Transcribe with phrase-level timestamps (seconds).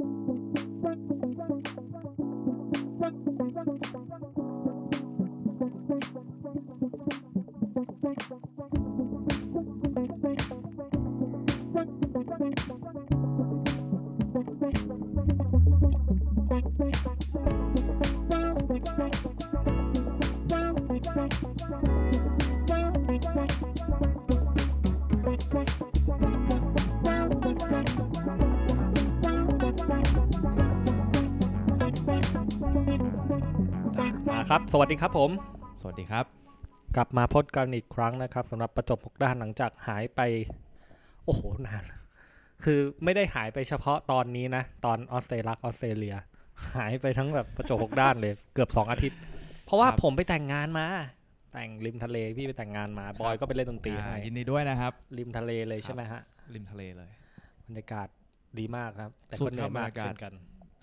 [0.00, 0.40] Thank
[8.30, 8.49] you.
[34.54, 35.30] ครับ สวัสดีครับผม
[35.80, 36.24] สวัสดีครับ
[36.96, 40.20] กลับมาพบกันอีกครั้งนะครับสำหรับประจบหกด้านหลังจากหายไป
[41.24, 41.84] โอ้โหนาน
[42.64, 46.16] คือไม่ได้หายไปเฉพาะตอนนี้นะ ตอนออสเตรเลียออสเตรเลีย
[46.76, 49.18] หายไปทั้งแบบประจบหกด้านเลย เกือบสองอาทิตย์
[49.66, 50.86] เพราะว่าครับผมไปแต่งงานมา
[51.52, 56.20] แต่งริมทะเลพี่ไปแต่งงานมา บอยก็ไปเล่นดนตรีอ่าให้ยินดีด้วยนะครับ ริมทะเลเลยใช่ไหมฮะ
[56.54, 57.10] ริมทะเลเลย
[57.66, 58.08] บรรยากาศ
[58.58, 60.32] ดีมากครับ แต่สุก็ดเหนื่อยครับมากบรรยากาศเช่นกัน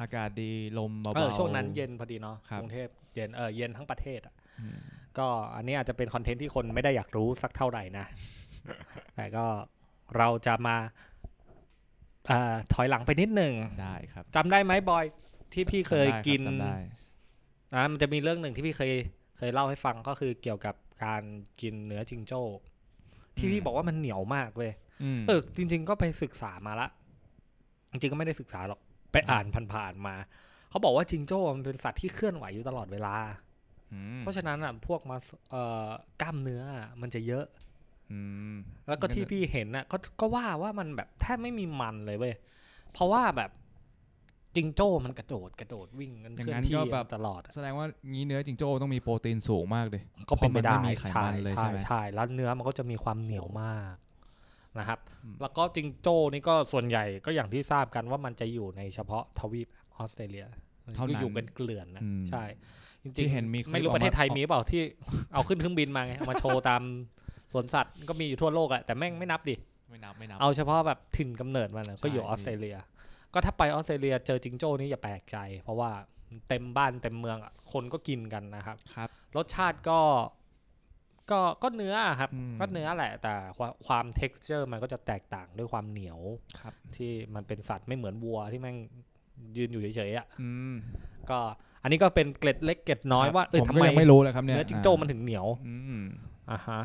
[0.01, 4.77] อากาศดีลมเบาๆเออช่วงนั้นเย็นพอดีเนาะครับกรุงเทพเย็นเออเย็นทั้งประเทศอะอืม
[5.17, 8.05] ก็อันนี้อาจจะเป็นคอนเทนต์ที่คนไม่ได้อยากรู้สักเท่าไหร่นะ
[9.15, 9.45] แต่ก็
[10.17, 10.75] เราจะมา
[12.29, 15.05] อ่าถอยหลังไปนิดหนึ่งได้ครับจำได้ไหมบอย
[15.53, 16.75] ที่พี่เคยจำได้รับกินจำได้
[17.73, 18.91] อ่ามันจะมีเรื่องหนึ่งที่พี่เคย
[19.37, 21.23] เคยเล่าให้ฟังก็คือเกี่ยวกับการ
[21.61, 22.41] กินเนื้อจิงโจ้
[23.37, 24.71] ที่พี่บอกว่ามันเหนียวมากเว้ย
[25.17, 26.87] มเออจริง ๆ ก็ไปศึกษามาละ
[27.91, 28.79] จริงๆก็ไม่ได้ศึกษาหรอก
[29.11, 30.15] ไปอ่านผ่านๆมา
[30.69, 33.15] เขาบอกว่าจิงโจ้มันเป็นสัตว์ที่เคลื่อนไหวอยู่ตลอดเวลา
[34.17, 35.17] มเพราะฉะนั้นอะพวกมา
[35.51, 35.87] เอ่อ
[36.21, 37.45] กล้ามเนื้ออะมันจะเยอะ
[38.11, 38.19] อื
[38.53, 38.55] ม
[38.87, 42.35] แล้วก็ที่พี่เห็นน่ะก็ก็ว่าว่ามันแบบแทบไม่มีมันเลยเว้ย
[42.93, 43.51] เพราะว่าแบบ
[44.55, 53.93] จิงโจ้มันกระโดดกระโดดวิ่งกันอย่าเคงลื่อนนั้นที่ก็แบบตลอดอะแสดงว่างี้เนื้อจิงโจ้ต้องมีโปรตีนสูงมากเลยก็เป็นไปได้เพราะมันไม่มีไขมันเลยใช่ใช่ไหมใช่แล้วเนื้อมันก็จะมีความเหนียวมาก
[54.79, 60.45] นะครับอืมแล้วก็จิงโจ้นี่ก็ส่วนใหญ่ก็อย่างที่ทราบกันว่ามันจะอยู่ในเฉพาะทวีปออสเตรเลีย
[60.95, 62.43] เท่าก็นั้นอยู่เป็นเกลื่อนนะอืมใช่
[63.03, 64.81] จริงที่เห็นมีคลิปไม่รู้ออกประเทศไทยมามีเปล่าที่
[65.33, 66.81] เอาขึ้นเครื่องบินมาไงเอามาโชว์ตาม
[67.51, 69.55] สวนสัตว์ก็มีอยู่ทั่วโลกอะแต่แม่งไม่นับดิ
[69.89, 72.77] ไม่นับไม่นับเอาเฉพาะแบบถิ่นกำเนิดมันอะใช่ก็อยู่ออสเตรเลีย
[73.33, 75.91] ก็ถ้าไปออสเตรเลียเจอจิงโจ้นี่อย่าแปลกใจ เพราะว่า
[76.49, 79.99] เต็มบ้านเต็มเมืองอะคนก็กินกันนะครับครับรสชาติก็
[81.31, 86.19] ก็ก็เนื้ออะครับอืมก็เนื้อแหละแต่ความความ texture มันก็จะแตกต่างด้วยความเหนียว
[86.59, 88.77] ครับ ที่มันเป็นสัตว์ไม่เหมือนวัวที่แม่ง
[89.57, 90.73] ยืนอยู่เฉยๆอะอืม
[91.29, 91.39] ก็
[91.83, 96.03] อันนี้ก็เป็นเกล็ดเล็กเกล็ดน้อยครับว่าเออผมทำก็ไมยังไม่รู้เลยครับเนี่ยเนื้อจิงโจ้มันถึงเหนียวอืม
[96.51, 96.81] อะฮะ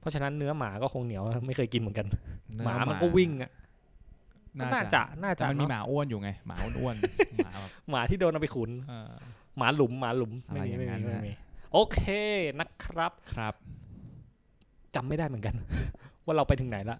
[0.00, 2.06] เพราะฉะนั้นเนื้อหมาก็คงเหนียวไม่เคยกินเหมือนกัน
[2.54, 3.50] เนื้อหมามันก็วิ่งอะ
[4.58, 9.10] น่าน่าจะจะน่าแต่จะมันมีเนอะหมาอ้วนอยู่ไง หมาอ้วนๆหมาแบบหมาที่โดนเอาไปขุนเออ
[9.58, 11.32] หมาหลุมหมาหลุมไม่มีอะไรไม่อย่างนั้มีนไม่นะมี
[11.74, 12.00] โอเค
[12.60, 13.54] นะครับครับ
[14.94, 15.54] จำไม่ได้เหมือนกัน
[16.24, 16.98] ว่าเราไปถึงไหนละ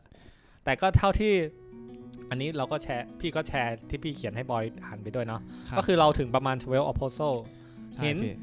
[0.65, 1.33] แต่ก็เท่าที่
[2.31, 5.41] อันนี้เราก็แชร์พี่ก็แชร์ที่พี่เขียนให้บอยอ่านไปด้วยเนาะ
[5.71, 7.37] รับก็คือเราถึงประมาณ 12 apostle
[7.95, 8.35] ใช่เห็นพี่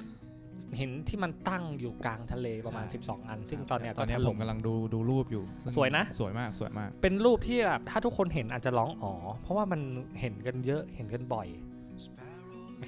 [0.77, 9.81] เห็นที่มันตั้งอยู่กลางทะเลประมาณใช่12 อัน ซึ่งตอนเนี้ยตก็อนเนี้ยถผล่มมกำลังดูดูรูปอยู่ซึ่งสวยนะ สวยมากสวยมาก เป็นรูปที่แบบถ้าทุกคนเห็นอาจจะร้องอ๋อ เพราะว่ามัน
[10.19, 11.47] เห็นกันเยอะเห็นกันบ่อย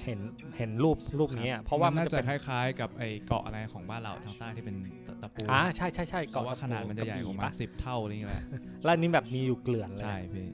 [0.02, 0.20] เห็น
[0.56, 8.44] เห็นรูปรูปนี้อะเพราะว่ามันน่าจะจะเป็นคล้ายๆ กับไอ้เกาะอะไรของบ้านเราทางใต้ที่เป็นตะตะปูอ่าใช่ใช่ใช่เพราะว่าขนาดมันจะใหญ่กว่าระมาปะสิบเท่าอะไรอย่างเงี้ยแหละ
[8.82, 10.46] แล้วอันนี้แบบมีอยู่เกลื่อนเลยใช่พี่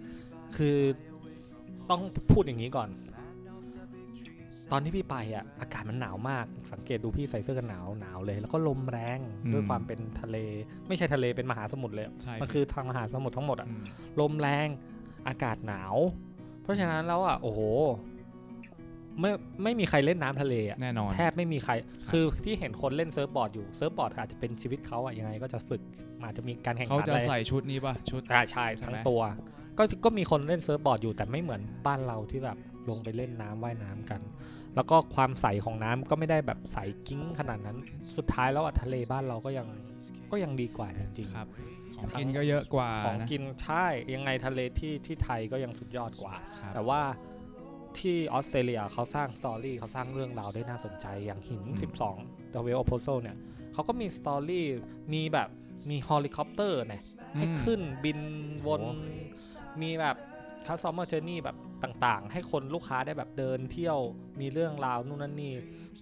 [0.56, 0.78] คือ
[1.90, 2.88] ต้องพูดอย่างนี้ก่อน
[4.72, 9.18] ตอนที่พี่ไปอะอากาศมันหนาวมาก สังเกตดูพี่ใส่เสื้อกันหนาวหนาวเลย แล้วก็ลมแรง
[9.52, 10.36] ด้วยความเป็นทะเล
[10.88, 13.80] ไม่ใช่ทะเลเป็นมหาสมุทรเลยใช่มันคือทางมหาสมุทรทั้งหมดอะม
[14.20, 14.68] ลมแรง
[15.28, 15.94] อากาศหนาว
[16.62, 17.60] เพราะฉะนั้นแล้วอะโอ้โห
[19.20, 19.30] ไม่
[19.62, 21.72] ไม่มีใครเล่นน้ำทะเลอะแน่นอนแทบไม่มีใคร
[22.10, 25.80] คือพี่เห็นคนเล่นเซิร์ฟบอร์ดอยู่เซิร์ฟบอร์ดอาจจะเป็นชีวิตเขาอะยังไงก็จะฝึก
[26.22, 29.22] อาจจะมีการแข่งขันเขาจะอะไรใส่ชุดนี้ป่ะชุดอ่าใช่ใช่ทั้งตัวไหม
[29.78, 32.56] ก็ก็มีคนเล่นเซิร์ฟบอร์ดอยู่แต่ไม่เหมือนบ้านเราที่แบบ
[32.88, 34.20] ลงไปเล่นน้ำว่ายน้ำกัน
[34.76, 37.76] แล้วก็ความใสของน้ำก็ไม่ได้แบบใสกิ๊งขนาดนั้น
[38.16, 39.66] สุดท้ายแล้วอะทะเลบ้านเราก็ยัง
[40.30, 41.48] ก็ยังดีกว่าจริงๆครับ
[41.96, 47.00] ของกินก็เยอะกว่าของนะกินใช่ยังไงทะเลที่ที่ไทยก็ยังสุดยอดกว่าครับแต่ว่า
[47.98, 51.62] ที่ออสเตรเลียเขาสร้าง story เขาสร้างเรื่องราวได้น่าสนใจอย่างหิน
[52.08, 53.36] 12 The w e l l Apostle เนี่ย
[53.72, 54.66] เขาก็มี story
[55.14, 55.48] มีแบบ
[55.90, 57.02] มีเฮลิคอปเตอร์เนี่ย
[57.36, 58.18] ให้อืมขึ้นบิน
[58.66, 58.92] วนโอ้
[59.82, 60.16] มีแบบ
[60.66, 63.98] customer journey แบบต่างๆ ให้คนลูกค้าได้แบบเดินเที่ยว
[64.40, 65.52] มีเรื่องราวนู่นนั่นนี่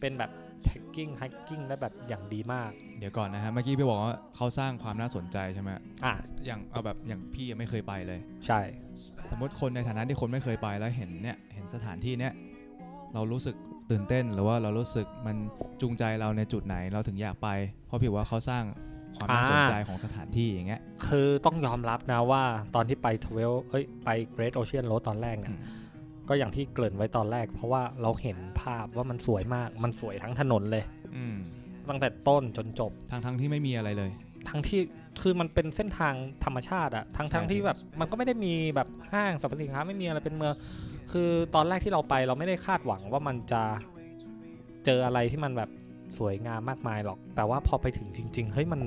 [0.00, 0.30] เป็นแบบ
[0.66, 5.70] trekking hiking ได้แบบอย่างดีมาก เดี๋ยวก่อนนะฮะ เมื่อกี้พี่บอกว่าเขาสร้างความน่าสนใจใช่ไหม
[6.04, 6.14] อะ
[6.46, 8.60] อย่างเอาแบบอย่างพี่ยังไม่เคยไปเลย ใช่
[9.30, 12.32] สมมติคนในฐานะที่คนไม่เคยไปแล้วเห็นเนี่ยเห็น สถานที่เนี้ย
[13.14, 13.56] เรารู้สึก
[13.90, 15.36] ตื่นเต้นหรือว่าเรารู้สึกมัน
[15.80, 17.48] จูงใจเราในจุดไหนเราถึงอยากไป
[17.86, 18.64] เพราะพี่ว่าเขาสร้าง
[19.16, 22.42] ความน่าสนใจของสถานที่อย่างเงี้ย คือต้องยอมรับนะว่า
[22.74, 25.60] ตอนที่ไปทเวลเอ้ยไป Great Ocean Road ตอนแรกเนี่ยอืม
[26.28, 30.84] ก็อย่างที่เกริ่นไว้ตอนแรก เพราะว่าเราเห็นภาพว่ามันสวยมากมันสวยทั้งถนนเลย
[31.16, 31.34] อืม
[31.88, 34.10] ตั้งแต่ต้นจนจบทั้งทั้งที่ไม่มีอะไรเลย
[34.48, 34.80] ทั้งที่
[35.22, 40.54] คือมันเป็นเส้นทางธรรมชาติอะทั้งใช่ทั้งที่แบบมันก็ไม่ได้มีแบบห้างสรรพสินค้าไม่มีอะไรเป็นเมือง
[41.12, 43.62] คือตอนแรกที่เราไปเราไม่ได้คาดหวังว่ามันจะ
[44.84, 45.70] เจออะไรที่มันแบบ
[46.18, 48.80] สวยงามมากมายหรอก แต่ว่าพอไปถึงจริง ๆ เฮ้ยมัน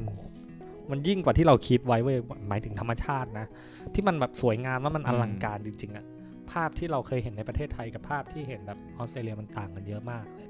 [0.92, 2.18] มันยิ่งกว่าที่เราคิดไว้เว้ย
[2.50, 3.46] หมายถึงธรรมชาตินะ
[3.94, 6.06] ที่มันแบบสวยงามว่ามันอลังการจริง ๆอะ
[6.52, 10.50] ภาพที่เราเคยเห็นในประเทศไทยกับภาพที่เห็นแบบออสเตรเลียมันต่างกันเยอะมากเลย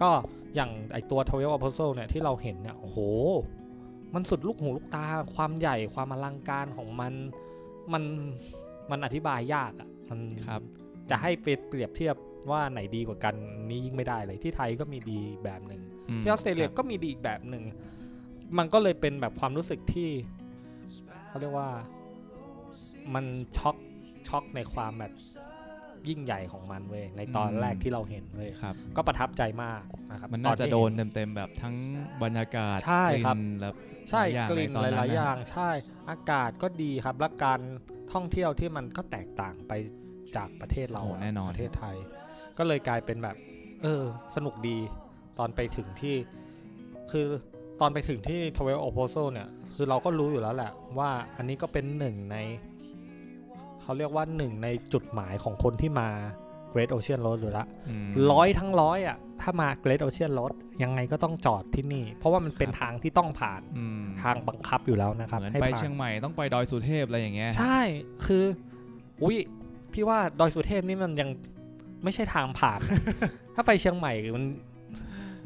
[0.00, 0.10] ก็
[0.54, 2.98] อย่างไอตัว12 Apostle เนี่ยที่เราเห็นเนี่ยโอ้โห
[4.16, 7.12] มันสุดลูกหูลูกตาความใหญ่ความอลังการของมัน
[7.92, 8.02] มัน
[8.90, 10.62] มันอธิบายยากอะ่ะมันครับ
[11.10, 12.16] จะให้ไปเปรียบเทียบ
[12.50, 13.34] ว่าไหนดีกว่ากัน
[13.68, 15.80] นี่ยิ่งไม่ได้เลยที่ไทยก็มีดีอีกแบบหนึ่ง
[16.18, 17.64] มที่ออสเตรเลียคบก็มีดีอีกแบบหนึ่ง
[18.58, 20.10] มันก็เลยเป็นแบบความรู้สึกที่
[21.28, 21.70] เขาเรียกว่า
[23.14, 23.24] มัน
[23.56, 23.76] ช็อก
[24.28, 25.12] ช็อกในความแบบ
[26.08, 31.74] ยิ่งใหญ่ของมันเว้ยในตอนแรกที่เราเห็นเว้ยครับก็ประทับใจมากนะครับมันตน่าจะที่โดเห็นเต็มๆแบบทั้ง
[32.22, 33.74] บรรยากาศใช่ครับกลิ่นแล้ว
[34.10, 35.70] ใช่หลายอย่างกลิ่นในตอนหนั้นลายนะๆอย่างใช่
[36.10, 37.60] อากาศก็ดีครับและการ
[38.12, 39.72] ท่องเที่ยวที่มันก็แตกต่างไป
[40.36, 41.96] จากประเทศเราโอ้อะแน่นอนประเทศไทย
[42.58, 43.36] ก็เลยกลายเป็นแบบ
[43.82, 44.04] เออ
[44.36, 44.78] สนุกดี
[45.38, 46.16] ตอนไปถึงที่
[47.10, 47.26] คือ
[47.80, 52.36] ตอนไปถึงที่ทเวลโอโพโซเนี่ย คือเราก็รู้อยู่แล้วแหละ ว่าอันนี้ก็เป็นหนึ่งใน
[53.82, 56.08] เขาเรียกว่าหนึ่งในจุดหมายของคนที่มา
[56.76, 57.64] Great Ocean Road อยู่ละ
[58.08, 60.52] มร้อยทั้งร้อยอะถ้ามา Great Ocean Road
[60.82, 67.80] ยังไงก็ต้องจอดที่นี่ เพราะว่ามันเป็นครับทางที่ต้องผ่านอืมทางบังคับอยู่แล้วนะครับเหมือนให้ไปผ่านเชียงใหม่ต้องไปดอยสุเทพอะไรอย่างเงี้ยใช่
[68.26, 68.44] คือ
[69.22, 69.36] อุ้ย
[69.92, 71.28] พี่ว่าดอยสุเทพนี่มันยัง
[72.04, 73.00] ไม่ใช่ทางผ่านนะ
[73.54, 74.44] ถ้าไปเชียงใหม่มัน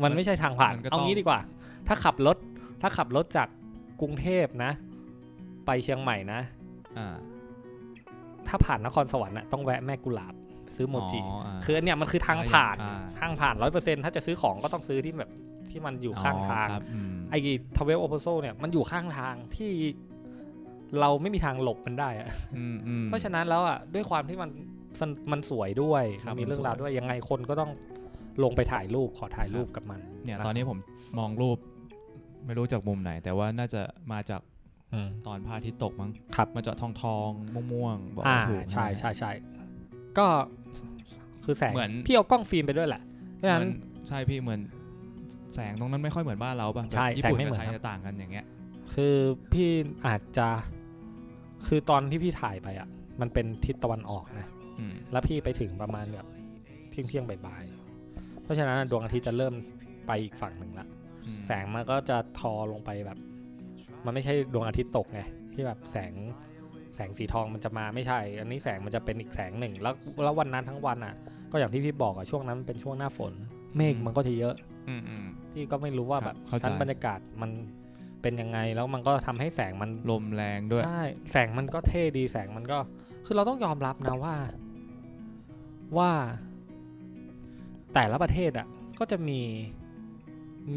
[0.02, 1.40] มันไม่ใช่ทางผ่านมันก็เอาต้องงี้ดีกว่า
[1.88, 2.36] ถ้าขับรถ
[2.82, 3.48] ถ้าขับรถจาก
[4.00, 4.72] กรุงเทพนะ
[5.66, 6.40] ไปเชียงใหม่นะ
[6.98, 7.16] อ่า
[8.48, 10.34] ถ้าผ่านนครสวรรค์น่ะต้องแวะแม่กุหลาบ
[10.76, 11.24] ซื้อโมจิา
[11.64, 15.30] คืออันเนี้ยมันคือทางผ่านอ่ทางผ่านร้อยเปอร์เซ็นถ้าจะซื้อของก็ต้องซื้อที่แบบ
[15.70, 17.38] ที่มันอยู่ข้างทางครับอืมไอ้
[17.76, 19.72] ทเวลโอโพโซเนี่ยมันอยู่ข้างทางที่
[21.00, 24.50] เราไม่มีทางหลบมันได้อะอืมอืมเพราะฉะนั้นแล้วอะด้วยความที่มัน
[25.00, 27.70] สนมันสวยด้วยครับมันมีเรื่องราวมันสวยด้วยยังไงคนก็ต้อง
[28.42, 30.78] ลงไปถ่ายรูปขอถ่ายรูปกับมัน เนี่ยะตอนนี้ผม
[31.18, 31.58] มองรูป
[32.46, 33.80] ไม่รู้จากมุมไหน แต่ว่าน่าจะ
[34.12, 34.40] มาจาก
[34.92, 39.30] อืมตอนพระอาทิตย์ตกมั้งครับมันจะทองทองม่วงม่วงๆบอกอ่าไม่ถูกใช่ใช่ใช่
[40.18, 40.26] ก็
[41.44, 43.02] คือแสงเหมือน พี่เอากล้องฟิล์มไปด้วยแหละ
[43.36, 43.72] เพราะฉะเหนั้มือน
[44.04, 44.60] นใช่พี่เหมือน
[45.54, 48.46] แสงตรงนั้นไม่ค่อยเหมือนบ้านเราป่ะแบบใช่ญี่ปุ่นแสงไม่กับเหมือนไทยครับ จะต่างกันอย่างเงี้ย
[48.94, 49.16] คือ
[49.52, 49.70] พี่
[50.06, 50.48] อาจจะ
[51.66, 52.88] คือตอนที่พี่ถ่ายไปอะ
[53.20, 54.48] มันเป็นทิศตะวันออกนะ
[54.78, 56.26] อืมแล้วพี่ไปถึงประมาณแบบ
[56.90, 59.54] เที่ยงเที่ยงๆบ่ายๆเพราะฉะนั้นดวงอาทิตย์จะเริ่ม
[60.06, 60.86] ไปอีกฝั่งหนึ่งละ
[61.26, 63.18] อืมแสงมันก็จะทอลงไปแบบ
[64.04, 65.20] มันไม่ใช่ดวงอาทิตย์ตกไง
[65.54, 66.12] ที่แบบแสง
[66.49, 69.94] แสงสีทองมันจะมาไม่ใช่ อันนี้แสงมันจะเป็นอีกแสงหนึ่ง แล้ว
[70.24, 71.14] แล้ววันนั้นทั้งวันอะ
[71.50, 73.32] ก็อย่างที่พี่บอกอะช่วงนั้นมันเป็นช่วงหน้าฝน
[73.76, 74.54] เมฆมันก็จะเยอะ
[74.88, 77.50] อืมอืมพี่ก็ไม่รู้ว่าคแบรับบเข้าใจชั้นบรรยากาศมัน
[78.22, 82.78] เป็นยังไงแล้วมันก็ทำให้แสงมันลมแรงด้วยใช่แสงมันก็เท่ดีแสงมันก็
[83.26, 84.34] คือเราต้องยอมรับนะว่า
[85.98, 86.10] ว่า
[87.94, 88.66] แต่ละประเทศอะ
[88.98, 89.40] ก็จะมี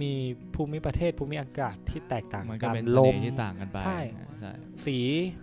[0.02, 0.14] มี
[0.56, 4.00] ภูมิประเทศภูมิอากาศที่แตกต่างมันก็กันเป็นเสลน่มห์ที่ต่างกันไปใช่
[4.40, 4.52] ใช่
[4.86, 4.98] สี
[5.42, 5.43] อ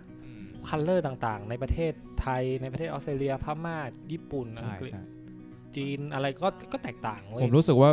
[0.67, 3.77] color ต่างๆ ในประเทศไทยในประเทศออสเตรเลียพม่า
[4.11, 5.03] ญี่ปุ่นอังกฤษใช่ใช่
[5.75, 7.89] จีนอะไรก็ก็แตกต่างเว้ยผมรู้สึกว่า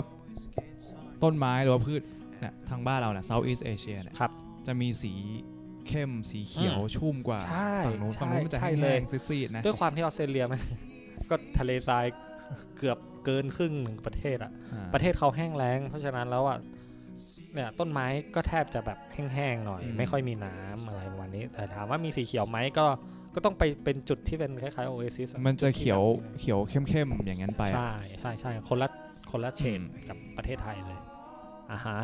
[1.22, 2.02] ต้นไม้หรือว่าพืช
[2.40, 4.32] เนี่ยทางบ้านเราเนี่ย Southeast Asia เนี่ยครับ
[4.66, 5.12] จะมีสี
[5.88, 10.60] เข้มสีเขียวอืมชุ่มกว่าใช่ฝั่งนู้นใช่ฝั่งนู้นมันจะใช่แห้งๆเลยซีดๆนะด้วยความที่ออสเตรเลียมัน
[11.30, 12.04] ก็ทะเลทราย
[12.78, 16.58] เกือบเกินครึ่งหนึ่งประเทศอะอ่าประเทศเขาแห้งแล้งเพราะฉะนั้นแล้วอะ
[17.54, 18.98] เนี่ยต้นไม้ก็แทบจะแบบ
[19.34, 22.86] แห้งๆหน่อย ไม่ค่อยมีน้ำอะไรประมาณนี้ แต่ถามว่ามีสีเขียวไหมก็
[23.34, 26.02] ก็ต้องไปเป็นจุดที่เป็นคล้ายๆโอเอซิสมันจะเขียว
[26.40, 28.88] เขียวเข้มๆอย่างนั้นไปอะใช่ใช่ใช่คนละ
[29.30, 30.98] คนละเฉดอืมกับประเทศไทยเลย
[31.72, 31.98] อ่าฮะ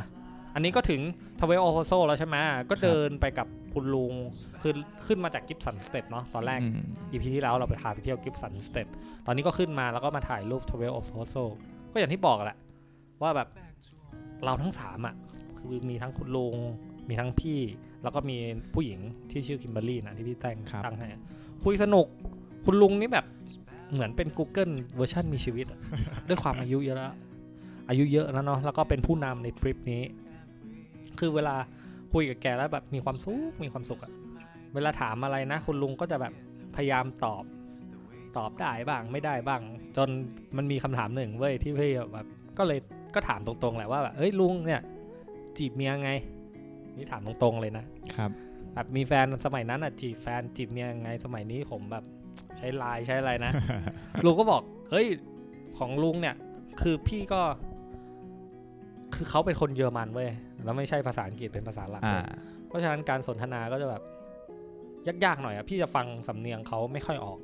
[0.55, 1.01] อันนี้ก็ถึง
[1.41, 2.37] Twelve Apostles แล้วใช่ไหม
[2.71, 4.15] ก็เดินไปกับคุณลุง
[4.63, 4.73] คือ
[5.07, 8.87] ขึ้นมาจาก Gibson Steps เนาะตอนแรกอืมEP ที่แล้วเราไปพาไปเที่ยว Gibson Steps
[9.27, 11.37] ตอนนี้ก็ขึ้นมาแล้วก็มาถ่ายรูป Twelve Apostles
[11.93, 12.59] ก็อย่างที่บอกแหละ
[13.23, 13.49] ว่าแบบ
[14.45, 15.15] เราทั้งสามอะ
[15.59, 16.57] คือมีทั้งคุณลุง
[17.09, 17.61] มีทั้งพี่
[18.03, 18.37] แล้วก็มี
[18.75, 19.01] ผู้หญิง
[19.31, 21.07] ที่ชื่อคิมเบอร์รี่นะที่พี่แต่งครับตั้งให้
[21.65, 22.07] คุยสนุก
[22.65, 23.27] คุณลุงนี่แบบ
[23.93, 25.81] เหมือนเป็น Google เวอร์ชันมีชีวิตอะ
[26.29, 27.15] ด้วยความอายุเยอะแล้ว
[27.89, 30.03] อายุเยอะแล้วเนาะแล้วก็เป็นผู้นำในทริปนี้
[31.19, 31.57] คือเวลา
[32.13, 34.13] คุยกับแกแล้วแบบมีความสุขมีความสุขอะ
[34.75, 36.33] เวลาถามอะไรนะ คุณลุงก็จะแบบ
[36.77, 37.45] พยายามตอบ
[38.37, 39.61] ตอบได้บ้างไม่ได้บ้าง
[39.97, 40.09] จน
[40.57, 42.27] มันมีคำถามหนึ่งเว้ยที่พี่แบบ
[42.59, 42.79] ก็เลย
[43.15, 44.81] ก็ถามตรงๆแหละว่าแบบเอ้ยลุงเนี่ย
[45.59, 46.11] จีบเมียไง
[46.97, 47.85] นี่ถามตรงๆเลยนะ
[48.17, 48.31] ครับ
[48.75, 52.05] แบบมีแฟนสมัยนั้นอะจีบแฟนจีบเมียยังไงสมัยนี้ผมแบบ
[52.57, 53.53] ใช้ไลน์ใช้อะไรนะ
[54.25, 55.07] ลุงก็บอก เฮ้ย
[55.79, 56.35] ของลุงเนี่ย
[56.81, 57.41] คือพี่ก็
[59.15, 60.31] คือเขาเป็นคนเยอรมันเว้ย
[60.65, 62.25] แล้วไม่ใช่ภาษาอังกฤษเป็นภาษาหลักอ่าเว้ย
[62.69, 64.03] เพราะฉะนั้นการสนทนาก็จะแบบ
[65.25, 67.39] ยากๆหน่อยอะพี่จะฟังสำเนียงเขาไม่ค่อยออก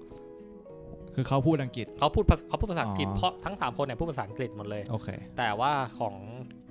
[1.14, 6.14] คือเขาพูดอังกฤษเขาพูดภาเขาพูดภาษาอังกฤษอ๋อเพราะทั้งสามคนเนี่ยพูดภาษาอังกฤษหมดเลยโอเคแต่ว่าของ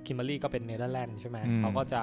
[0.05, 2.01] คิมเบอรรี่ก็เป็นเนเธอร์แลนด์ใช่ไหมอืมเขาก็จะ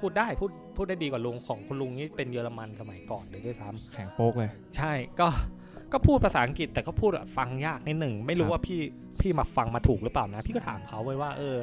[0.00, 5.28] พูดได้พูดพูดได้ดีกว่าลุงของคุณลุงนี่เป็นเยอรมันสมัยก่อนเลยด้วยซ้แข่งโป๊กเลยำใช่ก็
[5.92, 8.80] ก็พูดภาษาอังกฤษแต่ก็พูดแบบฟังยากนิดหนึ่งไม่รู้ครับว่าพี่
[9.20, 11.56] พี่มาฟังมาถูกหรือเปล่านะ พี่ก็ถามเขาไว้ว่าเออ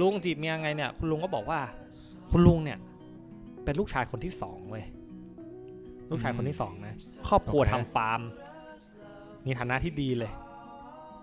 [0.00, 1.60] ลุงจีบเมียไงเนี่ย คุณลุงก็บอกว่า
[2.30, 2.78] คุณลุงเนี่ย
[3.64, 4.84] เป็นลูกชายคนที่สองเว้ย
[6.10, 6.94] ลูกชายคนที่สองนะ
[7.28, 8.20] ครอบครัวทำฟาร์ม
[9.46, 10.30] มีฐานะที่ดีเลย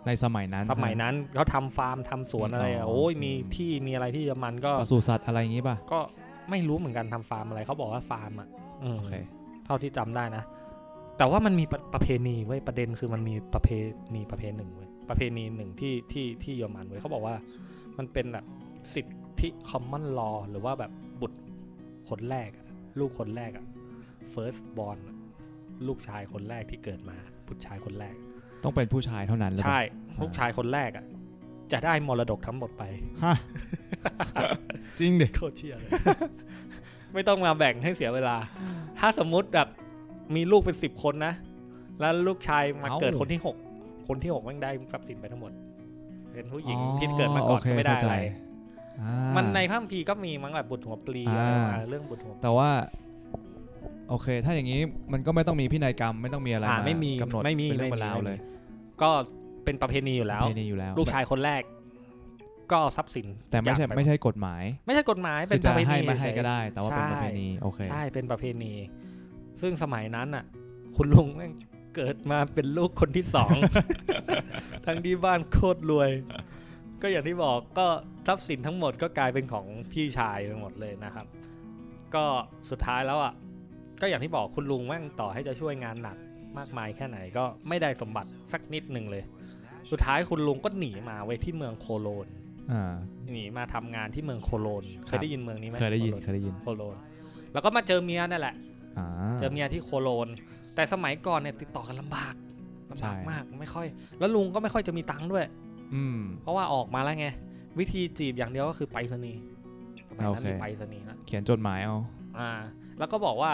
[0.05, 5.99] ในสมัยนั้นสมัยนั้นเขาทำฟาร์มทำสวนอะไรอ๋อะอโอ้ยมีอืมที่มีอะไรที่เยอรมันก็ปศุสัตว์อะไรอย่างงี้ป่ะก็
[6.49, 8.47] ไม่รู้เหมือนกันทำฟาร์มอะไรเขาบอกว่าฟาร์มอะ
[8.83, 9.13] อืมโอเค
[9.65, 10.43] เท่าที่จำได้นะ
[11.17, 13.69] แต่ว่ามันมีประประเพณีเว้ยประเด็นคือมันมีประเพ
[14.15, 17.35] ณีประเพณีหนึ่งเว้ยประเพณีหนึ่งที่ที่ที่เยอรมันเว้ยเขาบอกว่า
[17.97, 18.45] มันเป็นแบบ
[18.93, 19.05] สิท
[19.41, 21.39] ธิ common law หรือว่าแบบบุตร
[22.09, 22.65] คนแรกอะ
[22.99, 23.65] ลูกคนแรกอะ
[24.33, 25.15] first born อะ
[25.87, 27.17] ลูกชายคนแรกที่เกิดมา
[27.49, 28.15] บุตรชายคนแรก
[28.63, 31.05] ต้องเป็นผู้ชายเท่านั้นหรือเปใช่ล่าลูกชายคนแรกอะ
[31.71, 32.83] จะได้มรดกทั้งหมดไป
[33.23, 33.35] ฮะ
[34.99, 35.91] จริงดิโคตรเชี่ยเลย
[37.13, 38.35] ไม่ต้องมาแบ่งให้เสียเวลา
[38.99, 39.67] ถ้าสมมุติแบบ
[40.35, 41.33] มีลูกเป็นสิบคนนะ
[41.99, 43.55] แล้วลูกชายมาเอ้าเกิดคนที่หก
[44.07, 45.51] คนที่หกแม่งได้ทรัพย์สินไปทั้งหมด
[46.33, 48.17] เป็นผู้หญิงอ๋อที่เกิดมาก่อนโอเคก็ไม่ได้เข้าใจอะไร
[49.01, 52.69] อ่ามันในพระคัมภีร์ก็มีมั้งแบบบุตรหัวปลีอ่าอะไรมาเรื่องบุตรหัวปลีแต่ว่า
[54.09, 54.79] โอเค ถ้าอย่างนี้
[55.13, 58.39] มันก็ไม่ต้องมีพินัยกรรมไม่ต้องมีอะไรอ่ามาไม่มีกำหนดไม่มีเป็นเรื่อไม่งมีเป็นราวไม่มีเลย
[59.01, 59.09] ก็
[59.65, 61.61] เป็นประเพณีอยู่แล้วประเพณีอยู่แล้ว ลูกชายคนแรก
[62.71, 68.73] ก็เอาทรัพย์สินแต่ไม่ใช่ทุกอย่างปไม่ใช่กฎหมาย ไม่ใช่กฎหมายคืเป็อนปจะระเพณีให้ไม่ให้เฉยๆก็ได้ แต่ว่าเป็นใช่ประเพณีโอเคใช่เป็นประเพณี
[69.61, 70.45] ซึ่งสมัยนั้นอะ
[70.95, 71.51] คุณลุงแม่ง
[71.95, 73.55] เกิดมาเป็นลูกคนที่สอง
[74.85, 76.09] ทั้งที่บ้านโคตรรวย
[77.01, 77.87] ก็อย่างที่บอกก็
[78.27, 81.25] ทรัพย์สินทั้งหมดก็กลายเป็นของพี่ชายไปหมดเลยนะครับ
[82.15, 82.25] ก็
[82.69, 83.33] สุดท้ายแล้วอะ
[84.01, 86.17] ก็อย่างที่บอกคุณลุงแม่งต่อให้จะช่วยงานหนัก
[86.57, 89.23] มากมายแค่ไหนก็ไม่ได้สมบัติสักนิดหนึ่งเลย
[89.91, 92.27] สุดท้ายคุณลุงก็หนีมาไว้ที่เมืองโคโลน
[92.71, 92.93] อ่า
[93.31, 96.95] หนีมาทำงานที่เมืองโคโลน เคครัยบได้ยินเมืองนี้ไหมเคยได้ยินโคโลเคยได้ยินโคโลน
[97.53, 98.55] แล้วก็มาเจอเมียนั่นแหละ
[98.97, 99.05] อ่า
[99.39, 100.27] เจอเมียที่โคโลน
[100.75, 102.33] แต่สมัยก่อนเนี่ยติดต่อกันลำบาก
[102.89, 103.87] ลำใช่บากมากไม่ค่อย
[104.19, 105.45] แล้วลุงก็ไม่ค่อยจะมีตังค์ด้วย
[105.95, 107.27] อืม เพราะว่าออกมาแล้วไง
[107.79, 109.41] วิธีจีบอย่างเดียวก็คือไปรษณีย์
[110.09, 111.97] สมัยนั้นโอเคมีไปรษณีย์นะเขียนจดหมายเอา
[112.39, 112.51] อ่า
[112.99, 113.51] แล้วก็บอกว่า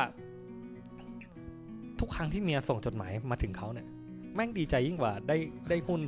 [1.99, 3.87] ทุกครั้งที่เมียส่งจดหมายมาถึงเขาเนี่ย
[4.35, 5.37] แม่งดีใจยิ่งกว่าได้
[5.69, 6.01] ได้หุ้น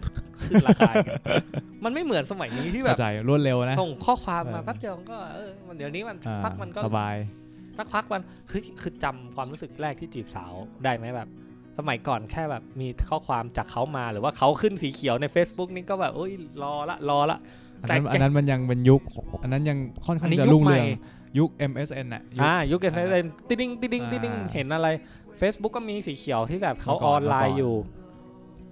[0.47, 1.19] ขึ้นราคาอีกอะ
[1.83, 7.15] มันไม่เหมือนสมัยนี้ที่แบเข้าบใจรวดเร็วนะ ส่งข้อความมาเออแป๊บเดียวก็เออมันเดี๋ยวนี้มันสักอ่าพักมันก็สบาย
[7.77, 10.53] สักพักมันคือคือจำความรู้สึกแรกที่จีบสาว
[10.83, 11.29] ได้ไหมแบบ
[11.77, 16.31] สมัยก่อนแค่แบบมีข้อความจากเขามาหรือว่าเขาขึ้นสีเขียวใน Facebook นี่ก็แบบโอ้ย
[16.63, 17.39] รอละรอละ
[17.81, 19.01] อันแต่นั้นอันนั้นมันยังเป็นยุค
[19.43, 20.89] อันนั้นยังค่อนอัข้านงนี้จะยุรุ่คงใหม่เรือง
[21.39, 24.87] ยุค MSN น่ะยุคอ่ายุคเอเนติดดิ้งติดดิ้งอ่าติดดิ้งเห็นอะไร
[25.41, 27.75] Facebook ก็มีสีเขียวที่แบบเขาเมื่อก่ออนอนไลเมื่อก่อนน์อยู่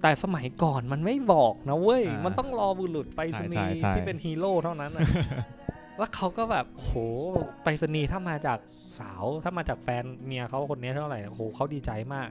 [0.02, 5.08] แต่สมัยก่อนมันไม่บอกนะเว้ยอ่ามัมันต้องรอบุรุษไปรษณีใช่ย์ใช่ที่เป็นฮีโร่เท่านั้นน่ะ
[5.98, 6.92] แล้วเขาก็แบบโห
[7.62, 8.58] ไปรษณีย์ถ้ามาจาก
[8.98, 12.28] สาวถ้ามาจากแฟนเมียเขาคนนี้เท่าไหร่โอ้โหเขาดีใจมาก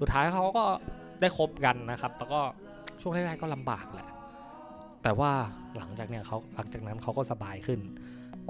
[0.00, 0.64] สุดท้ายเขาก็
[1.20, 2.40] ได้คบกันนะครับแล้วก็
[3.00, 4.08] ช่วงแรกๆก็ลำบากแหละ
[5.02, 5.32] แต่ว่า
[5.76, 7.80] หลังจากเนี่ยเขาหลังจากนั้นเขาก็สบายขึ้น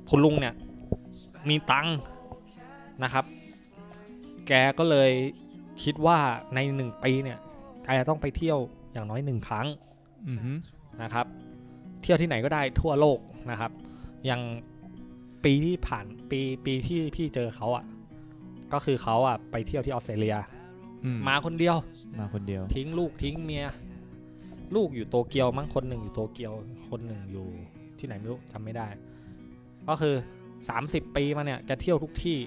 [0.09, 0.55] คุณลุงเนี่ย
[1.49, 1.97] มีตังค์
[3.05, 3.25] นะครับ
[4.49, 5.11] แกก็เลย
[5.83, 6.19] คิดว่า
[6.55, 7.39] ในหนึ่งปีเนี่ย
[7.83, 8.59] แกจะต้องไปเที่ยว
[8.93, 9.67] อย่างน้อยหนึ่งครั้ง
[10.29, 10.53] อือฮึ
[11.03, 11.27] นะครับ
[12.03, 13.19] เที่ยวที่ไหนก็ได้ทั่วโลก
[13.51, 13.71] นะครับ
[14.27, 14.43] อย่าง
[15.45, 17.85] ปีที่ผ่านปีปีที่พี่เจอเขาอะ่ะ
[18.73, 20.37] ก็คือเขาอะ่ะไปเที่ยวที่ออสเตรเลีย
[21.05, 21.77] อืมาคนเดียว
[22.19, 23.65] มาคนเดียว ทิ้งลูกทิ้งเมีย
[24.75, 26.53] ลูกอยู่โตเกียวมั้งคนหนึ่งอยู่โตเกียว
[26.91, 27.47] คนหนึ่งอยู่
[27.99, 28.87] ที่ไหนไม่รู้จำไม่ได้
[29.89, 30.15] ก็คือ
[30.65, 32.39] 30 ปีมาเนี่ยแกเที่ยวทุกที่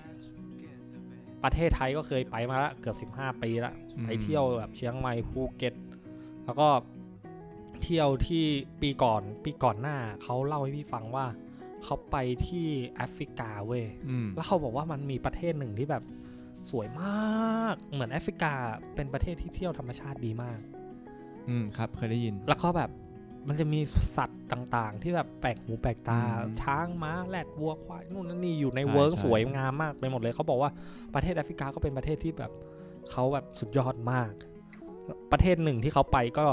[1.46, 5.74] ประเทศไทยก็เคยไปมาละเกือบ15 ปีละอืมไปเที่ยวแบบเชียงใหม่ภูเก็ต
[6.46, 6.68] แล้วก็
[7.82, 8.46] เที่ยวที่
[8.82, 11.26] ปีก่อนปีก่อนหน้าเขาเล่าให้พี่ฟังว่า
[11.84, 16.04] เขาไปที่แอฟริกาเว้ยอืมแล้วเขาบอกว่ามันมีประเทศหนึ่งที่แบบ
[16.72, 18.54] สวยมาก เหมือนแอฟริกา
[18.96, 20.60] เป็นประเทศที่เที่ยวธรรมชาติดีมาก
[21.50, 22.90] อืมครับ เคยได้ยิน แล้วก็แบบ
[23.48, 23.80] มันจะมี
[24.16, 30.72] สัตว์ต่างๆ ที่แบบแปลกหูแปลกตาอืมช้างม้าแรดวัวควายนู่นนั่นนี่อยู่ในใช่ work ใช่สวยงามมากไปหมดเลย เขาบอกว่า
[31.14, 32.52] ประเทศแอฟริกาก็เป็นประเทศที่แบบ
[33.12, 34.32] เขาแบบสุดยอดมาก
[35.32, 36.46] ประเทศหนึ่งที่เขาไปก็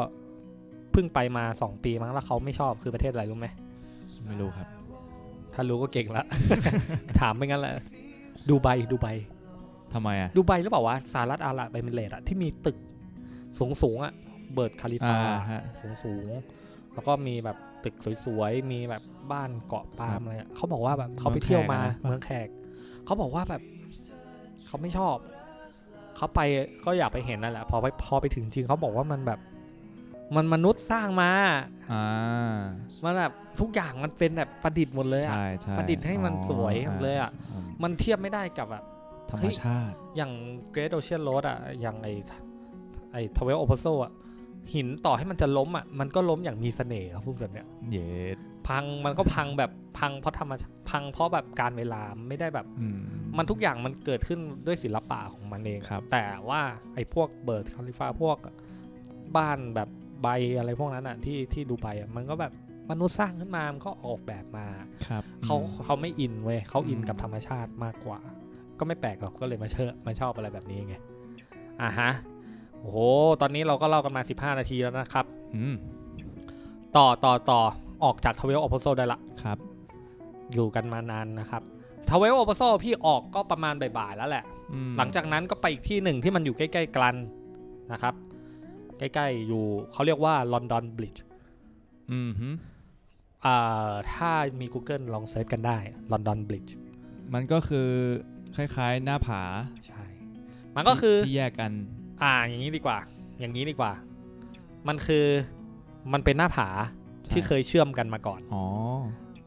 [0.92, 3.48] เพิ่งไปมาสองปีมั้งแล้วเขาไม่ชอบคือประเทศอะไรรู้ไหม
[4.26, 4.68] ไม่รู้ครับ
[5.54, 6.24] ถ้ารู้ก็เก่งละ
[7.20, 7.74] ถามไม่งั้นแหละ
[8.48, 9.08] ดูไบดูไบ
[9.94, 12.76] ทำไมอะ ดูไบหรือเปล่าวะสหรัฐอาหรับเอมิเรตส์อะที่มีตึก
[13.58, 14.12] สูงสูงๆอะ
[14.52, 16.61] เบิร์ดคาลิฟาอ่าฮะสูงสูงๆ
[16.94, 17.94] แล้วก็มีแบบตึก
[18.24, 22.48] สวยๆ มีแบบบ้านเกาะปาล์มครับอะไรอะเขาบอกว่าแบบเขาไปเที่ยวมาเมืเมือองงแขแขกก
[23.04, 23.62] เขาบอกว่าแบบ
[24.66, 25.16] เขาไม่ชอบ
[26.16, 26.40] เขาไป
[26.84, 29.40] ก็อยากไปเห็นนั่นแหละ พอไปพอไปถึงจริงเขาบอกว่ามันแบบ
[30.36, 31.30] มันมนุษย์สร้างมา
[31.92, 32.60] อ่า
[33.04, 38.84] มันแบบทุกอย่างมันเป็นแบบประดิษฐ์หมดเลยอะใช่ใช่ประดิษฐ์ให้มันสวยหมดเลยอะอืมมันเทียบไม่ได้กับแบบ
[39.30, 40.32] ธรรเฮ้มยชาติ อย่าง
[40.74, 42.08] Great Ocean Road อะ อย่างไอ
[43.12, 44.12] ไอทเวลโอ p โซอะ
[44.74, 48.38] หินต่อให้มันจะล้มอะมันก็ล้มอย่างมีเสน่ห์ครับพวกแบบเนี้ยเย็ด
[48.68, 53.00] พังมันก็พังแบบพังเพราะธรรมชาติพังเพราะแบบการเวลาไม่ได้แบบอืม
[53.36, 56.60] มันทุกอย่างมันเกิดขึ้นด้วยศิลปะของมันเองครับ แต่ว่า
[56.94, 58.36] ไอ้พวกเบิร์ดคาลิฟาพวก
[59.36, 59.88] บ้านแบบ
[60.22, 60.28] ใบ
[60.58, 62.52] อะไรพวกนั้นอะที่ที่ดูไปอะมันก็แบบ
[62.90, 64.66] มนุษย์สร้างขึ้นมามันก็ออกแบบมา
[65.06, 68.20] ครับเขาอืมเขาไม่อินเว้ยเขาอินอืมกับธรรมชาติมากกว่า
[68.78, 70.96] ก็ไม่แปลกหรอกก็เลยมาเชื่อมาชอบอะไรแบบนี้ไง
[71.82, 72.10] อะฮะ
[72.82, 72.98] โอ้โห
[73.40, 74.22] ตอนนี้เราก็เล่ากันมา
[74.52, 75.76] 15 นาทีแล้วนะครับ อืม
[76.96, 77.60] ต่อต่อต่อ
[78.04, 79.58] ออกจากทเวลโอ p โซได้ละ ครับ
[80.52, 81.62] อยู่กันมานานนะครับ
[82.08, 87.14] ทเวลโอ p โซพี่ออกก็ประมาณบ่ายๆแล้วแหละอืมหลังจากนั้นก็ไปอีกที่หนึ่งที่มันอยู่ใกล้ๆกัน
[87.92, 88.14] นะครับ
[88.98, 91.24] ใกล้ๆอยู่เขาเรียกว่าลอนดอนบริดจ์
[92.12, 92.48] อืมฮึ
[93.44, 95.78] อ่าถ้ามี Google ลองเซิร์ชกันได้
[96.12, 96.74] ลอนดอนบริดจ์
[97.34, 97.88] มันก็คือ
[98.56, 99.42] คล้ายๆหน้าผา
[99.86, 100.04] ใช่
[100.76, 101.72] มันก็คือที่แยกกัน
[102.22, 102.98] อ่าอย่างนี้ดีกว่า
[103.40, 103.92] อย่างนี้ดีกว่า
[104.88, 105.26] มันคือ
[106.12, 106.68] มันเป็นหน้าผา
[107.24, 108.64] ใช่ที่เคยเชื่อมกันมาก่อน อ๋อ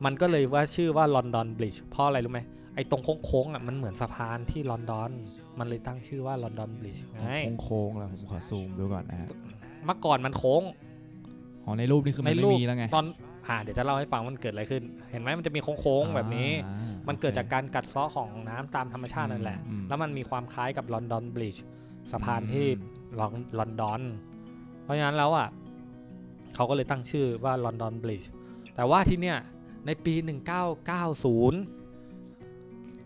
[0.06, 2.42] มันก็เลยว่าชื่อว่าลอนดอนบริดจ์เพราะอะไรรู้ไหม
[2.76, 5.10] ไอ้ตรงโค้งๆอะมันเหมือนสะพานที่ลอนดอน
[5.60, 7.32] มันเลยตั้งชื่อว่าลอนดอนบริดจ์ไง
[7.64, 9.30] โค้งๆแล้วผมขอซูมดูก่อนนะฮะ
[9.86, 10.64] เมื่อก่อนมันโค้ง
[11.66, 13.06] อ๋อในรูปนี่คือมันในไม่รูปมีแล้วไงตอน
[13.48, 21.64] อ่าเดี๋ยวจะเล่าให้ฟังว่ามันเกิดอะไรขึ้น เห็นไหมมันจะมีโค้งๆแบบนี้อ่ามันเกิดโอคจากการกัดเซาะของน้ำตามธรรมชาตินั่นแหละอืมแล้วมันมีความคล้ายกับลอนดอนบริดจ์
[22.12, 24.02] สะพานที่อืมลอนลอนดอน
[24.84, 25.48] เพราะฉะนั้นแล้วอะ
[26.56, 28.30] เขาก็เลยตั้งชื่อว่าลอนดอนบริดจ์
[28.76, 29.38] แต่ว่าที่เนี่ย
[29.86, 30.24] ในปี 1990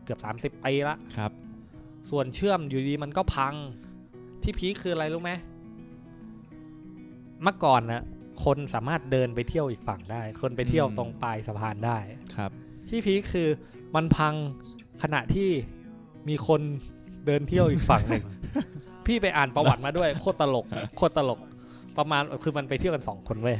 [0.03, 0.19] เกือบ
[0.55, 1.31] 30 ปีละครับ
[2.09, 3.53] ส่วนเชื่อมอยู่ดีมันก็พัง
[4.43, 5.31] ที่พีคคืออะไรรู้ไหม
[7.43, 8.03] เมื่อก่อนนะ
[8.43, 11.97] คนสามารถเดินไปเที่ยวอีกฝั่งได้ คนไปเที่ยวอืมตรงปลายสะพานได้
[12.35, 12.51] ครับ
[12.89, 13.49] ที่พีคคือ
[13.95, 14.33] มันพัง
[15.03, 15.49] ขณะที่
[16.29, 16.61] มีคน
[17.25, 18.23] เดินเที่ยวอีกฝั่งหนึ่ง
[19.05, 20.65] พี่ไปอ่านประวัติมาด้วยโคตรตลก
[20.97, 21.39] โคตรตลก
[21.97, 23.57] ประมาณคือมันไปเที่ยวกันสองคนเว้ย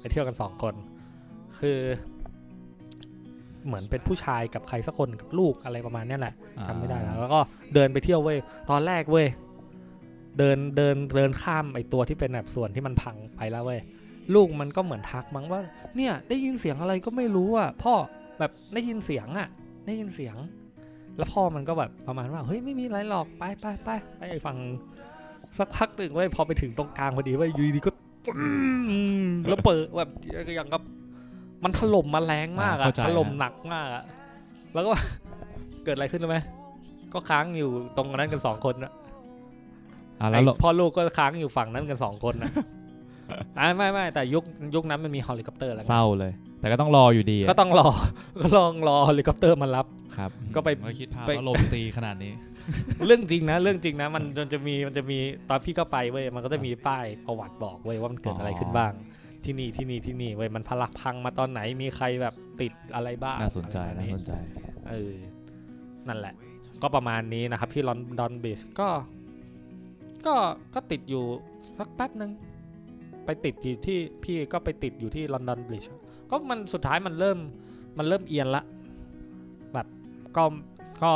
[0.00, 0.74] ไปเที่ยวกันสองคน
[1.58, 1.78] คือ
[3.66, 6.34] เหมือนเป็นผู้ชายกับใครสักคนกับลูกอะไรประมาณเนี้ยแหละ
[6.66, 7.40] จำไม่ได้แล้ว แล้วก็
[7.74, 8.38] เดินไปเที่ยวเว้ย
[8.70, 9.26] ตอนแรกเว้ย
[10.38, 13.80] เดินเดินเดินข้ามไอตัวที่เป็นแบบส่วนที่มันพังไปแล้วเว้ย
[14.34, 15.60] ลูกมันก็เหมือนทักมั้งว่า
[15.96, 17.94] เนี่ย ได้ยินเสียงอะไรก็ไม่รู้อะพ่อ
[18.38, 19.48] แบบได้ยินเสียงอะ
[19.86, 20.36] ได้ยินเสียง
[21.18, 24.56] แล้วพ่อมันก็แบบประมาณว่าเฮ้ยไม่มีอะไรหรอกไปไปไปไปไอ้ฟัง
[25.58, 27.90] สักพักหนึ่งเว้ยพอไปถึงตรงกลางพอดีเว้ยอยูดีๆก็
[28.38, 28.46] อื
[29.24, 30.10] มแล้วเปิดแบบ
[30.56, 30.82] อย่างกับ
[31.64, 34.04] มันถล่มมาแรงมากอ่าอะเข้าใจถล่มฮะหนักมากอะ
[34.74, 34.92] แล้วก็
[35.84, 36.38] เกิดอะไรขึ้นรู้ไหม
[37.12, 38.92] ก็ค้างอยู่ตรงนั้นกันสองคนอะ
[40.20, 42.50] อะแล้ไอ้วเราพ่อลูกก็ค้างอยู่ฝั่งนั้นกันสองคนอะ
[43.58, 47.88] อ่าไม่ไม่แต่ยุคยุคนั้นมันมีเฮลิคอปเตอร์แล้วไงเศร้าเลย แต่ก็ต้องรออยู่ดี ก็ต้องรอ
[48.40, 49.86] ก็ลองรอเฮลิคอปเตอร์มารับ
[50.18, 52.32] ครับก็ไปก็คิดภาพไปว่าลมตีขนาดนี้
[53.06, 58.92] เรื่องจริงนะเรื่องจริงนะมันมันจะมีมันจะมีตอนพี่ก็ไปเว้ยมันก็จะมีป้ายประวัติบอกเว้ยว่ามันเกิดอะไรขึ้นบ้าง
[59.44, 64.32] ที่นี่ที่นี่ที่นี่เว้ยมันพลักพังมาตอนไหนมีใครแบบติดอะไรบ้างน่าสนใจอะไรน่าแบบสนใจ
[64.90, 65.14] เออ
[66.08, 66.34] นั่นแหละ
[66.82, 68.88] ก็ประมาณนี้นะครับที่ London Bridge ก็
[70.26, 70.34] ก็
[70.74, 71.24] ก็ติดอยู่
[71.78, 72.30] สักแป๊บหนึ่ง
[73.24, 75.90] ไปติดอยู่ที่พี่ก็ไปติดอยู่ที่ London Bridge
[76.30, 77.38] ก็มันสุดท้ายมันเริ่ม
[77.98, 78.77] มันเริ่มเอียนละแบบ
[80.36, 80.44] ก็
[81.02, 81.12] ก็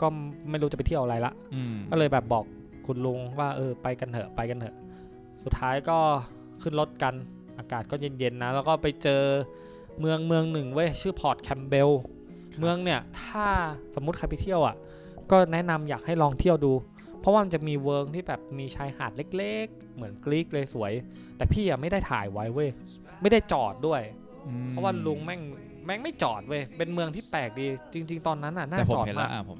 [0.00, 0.06] ก็
[0.50, 2.44] ไม่รู้จะไปเที่ยวอะไรละอืมก็เลยแบบบอก
[2.86, 4.74] คุณลุงว่าเออไปกันเถอะไปกันเถอะ
[5.44, 5.98] สุดท้ายก็
[6.62, 7.14] ขึ้นรถกัน
[7.58, 9.22] อากาศก็เย็นๆนะ แล้วก็ไปเจอ
[10.00, 11.90] เมืองเมืองหนึ่งเว้ยชื่อ Port Campbell
[12.58, 13.46] เมืองเนี่ยถ้า
[13.94, 14.76] สมมุติใครไปเที่ยวอะ
[15.30, 16.72] ก็แนะนำอยากให้ลองเที่ยวดู
[17.20, 20.92] เพราะว่ามันจะมีเวิ้งที่แบบมีชายหาดเล็ก ๆ เหมือนกรีกเลยสวย
[21.36, 22.68] แต่พี่อะไม่ได้ถ่ายไว้เว้ย
[23.22, 24.02] ไม่ได้จอดด้วย
[24.46, 25.40] อืมเพราะว่าลุงแม่ง
[25.88, 29.58] แม่งไม่จอดเว้ย เป็นเมืองที่แปลกดี จริง ๆ ตอนนั้นอะน่าแต่ผมจอดเห็นมาแล้วก อะผม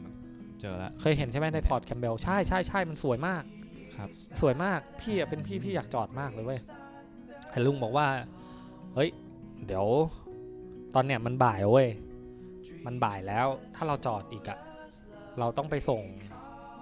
[0.61, 3.43] เจอแล้ว เคยเห็นใช่ไหมใน Port Campbell ใช่ใช่ใช่มันสวยมาก
[3.97, 4.09] ครับ
[4.41, 6.61] สวยมากพี่อะเป็นพี่พี่อยากจอดมากเลยเว้ย
[7.51, 8.07] แต่ลุงบอกว่า
[8.95, 9.11] เฮ้ย
[9.67, 9.87] เดี๋ยว
[10.95, 11.89] ตอนเนี้ยมันบ่ายแล้วเว้ย
[12.87, 14.59] มันบ่ายแล้ว ถ้าเราจอดอีกอะ
[15.39, 16.03] เราต้องไปส่ง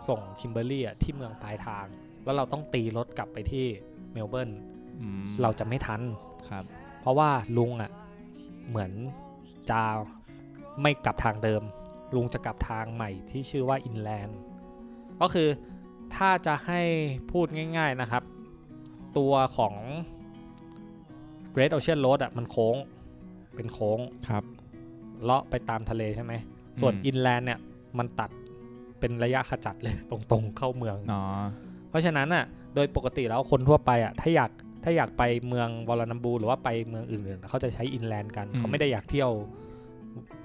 [0.08, 1.86] ส่งคิมเบอร์รี่อะที่เมืองปลายทาง
[2.24, 3.66] แล้วเราต้องตีรถกลับไปที่
[4.12, 4.50] เมลเบิร์น
[5.00, 6.00] อืมเราจะไม่ทัน
[6.48, 6.64] ครับ
[7.00, 7.90] เพราะว่าลุงอะ
[8.68, 8.92] เหมือน
[9.70, 9.80] จะ
[10.82, 11.62] ไม่กลับทางเดิม
[12.14, 14.38] ลุงจะกลับทางใหม่ที่ชื่อว่า inland
[15.20, 15.48] ก็คือ
[16.16, 16.82] ถ้าจะให้
[17.30, 17.46] พูด
[17.78, 18.22] ง่าย ๆนะครับ
[19.18, 19.74] ตัวของ
[21.54, 22.76] Great Ocean Road อะมันโค้ง
[23.54, 23.98] เป็นโค้ง
[24.28, 24.44] ครับ
[25.22, 26.32] เลาะไปตามทะเลใช่ไหม
[26.80, 27.60] ส่วนอืม inland เนี่ย
[27.98, 28.30] มันตัด
[29.00, 31.22] เป็นระยะขจัดเลยตรงๆเข้าเมืองอ๋อ
[31.88, 34.50] เพราะฉะนั้นอะโดยปกติแล้วคนทั่วไปอะถ้าอยาก
[34.88, 39.30] ถ้าอยากไปเมือง Warrnambool หรือว่าไปเมืองอื่นๆเขาจะใช้ inland กันอืมเขาไม่ได้อยากเที่ยว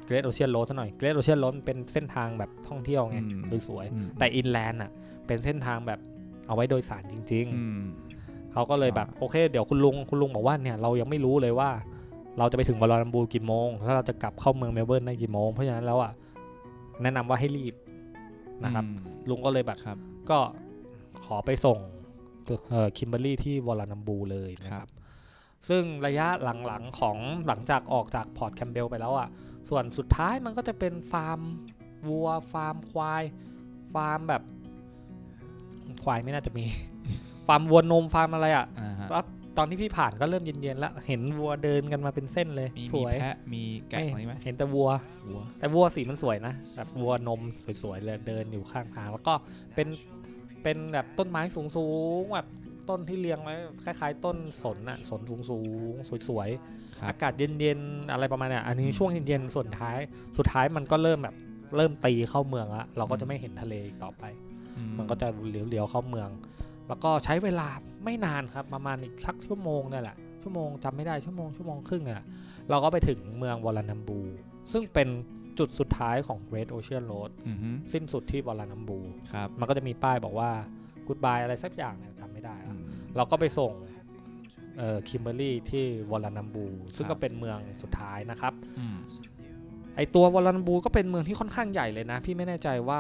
[0.06, 4.92] เกร t โอเชียนโรดซะหน่อยเกร t โอเชียนโรดเป็นเส้นทางแบบท่องเที่ยวไงอืมสวยอืมๆแต่ inland อะ
[5.28, 6.00] เป็นเส้นทางแบบ
[6.48, 11.70] เอาไว้โดยสารจริงอืมๆเขาก็เลยแบบอ่าโอเค เดี๋ยวคุณลุงคุณลุงบอกว่าเนี่ยเรายังไม่รู้เลยว่า
[12.38, 16.12] เราจะไปถึง Warrnambool กี่โมงแล้วเราจะกลับเข้าเมืองเมลเบิร์นได้กี่โมงเพราะฉะนั้นแล้วอะ
[17.02, 17.76] แนะนำว่าให้รีบ
[18.64, 19.98] นะครับอืมลุงก็เลยแบบครับ
[20.30, 20.40] ก็
[21.26, 22.01] ขอไปส่งเอ่อ
[22.98, 24.90] คิมเบอร์รี่ที่ Warrnambool เลยนะคครับ
[25.70, 29.30] ซึ่งระยะหลังๆของหลังจากออกจาก Port Campbell ไปแล้วอะ
[29.70, 31.40] ส่วนสุดท้ายมันก็จะเป็นฟาร์ม
[32.08, 33.24] วัว ฟาร์มควาย
[33.94, 34.44] ฟาร์มแบบ
[36.04, 36.66] ควายไม่น่าจะมี
[37.48, 39.24] ฟาร์มวัวนมฟาร์มอะไรอะอ่าฮะแล้ว
[39.58, 44.90] ตอนที่พี่ผ่านก็เริ่มเย็นๆแล้ว เห็นวัวเดินกันมาเป็นเส้นเลยมีสมีวยแพะมีแกะไม่อะไรไหมเห็นแต่วัว
[45.28, 47.42] วัว แต่วัวสีมันสวยนะแบบวัวนม
[47.84, 49.34] สวยๆเลยเดินอยู่ข้างทางแล้วก็
[49.76, 49.88] เป็น
[50.64, 51.88] เป็นแบบต้นไม้สู
[52.22, 52.48] งๆแบบ
[52.90, 56.50] ต้นที่เรียงไว้คล้ายๆ ต้นสนอะสนสูงๆสวยๆ
[57.00, 59.98] ครับอากาศเย็นๆอะไรประมาณเนี้ยอันนี้อืมช่วงเย็นๆส่วนท้าย
[60.38, 61.36] สุดท้ายมันก็เริ่มแบบ
[61.78, 64.24] เริ่มตีเข้าเมืองละเราก็อืจะมไม่เห็นทะเลอีกต่อไป
[64.78, 66.30] อืมันก็จะเลี้ยวๆเข้าเมือง
[66.88, 67.68] แล้วก็ใช้เวลา
[68.04, 72.24] ไม่นานครับประมาณอีกสักชั่วโมงนี่แหละชั่วโมงจำไม่ได้ชั่วโมงชั่วโมงครึ่งอะ
[72.70, 74.20] เราก็ไปถึงเมืองวอลลันัมบู
[74.72, 75.08] ซึ่งเป็น
[75.62, 79.00] จุดสุดท้ายของ Great Ocean Road อือฮึสิ้นสุดที่วอลลันัมบู
[79.34, 80.52] ครับมันก็จะมีป้ายบอกว่า
[81.08, 82.82] Goodbye อะไรสักอย่างเนี่ยจำไม่ได้อืละม
[83.16, 83.72] เราก็ไปส่ง
[84.78, 88.98] เอ่อคิมเบอร์รี่ที่ Warrnambool ครับซึ่งก็เป็นเมืองสุดท้ายนะครับอืม
[89.96, 93.00] ไอตัว Warrnambool ก็เป็นเมืองที่ค่อนข้างใหญ่เลยนะ พี่ไม่แน่ใจว่า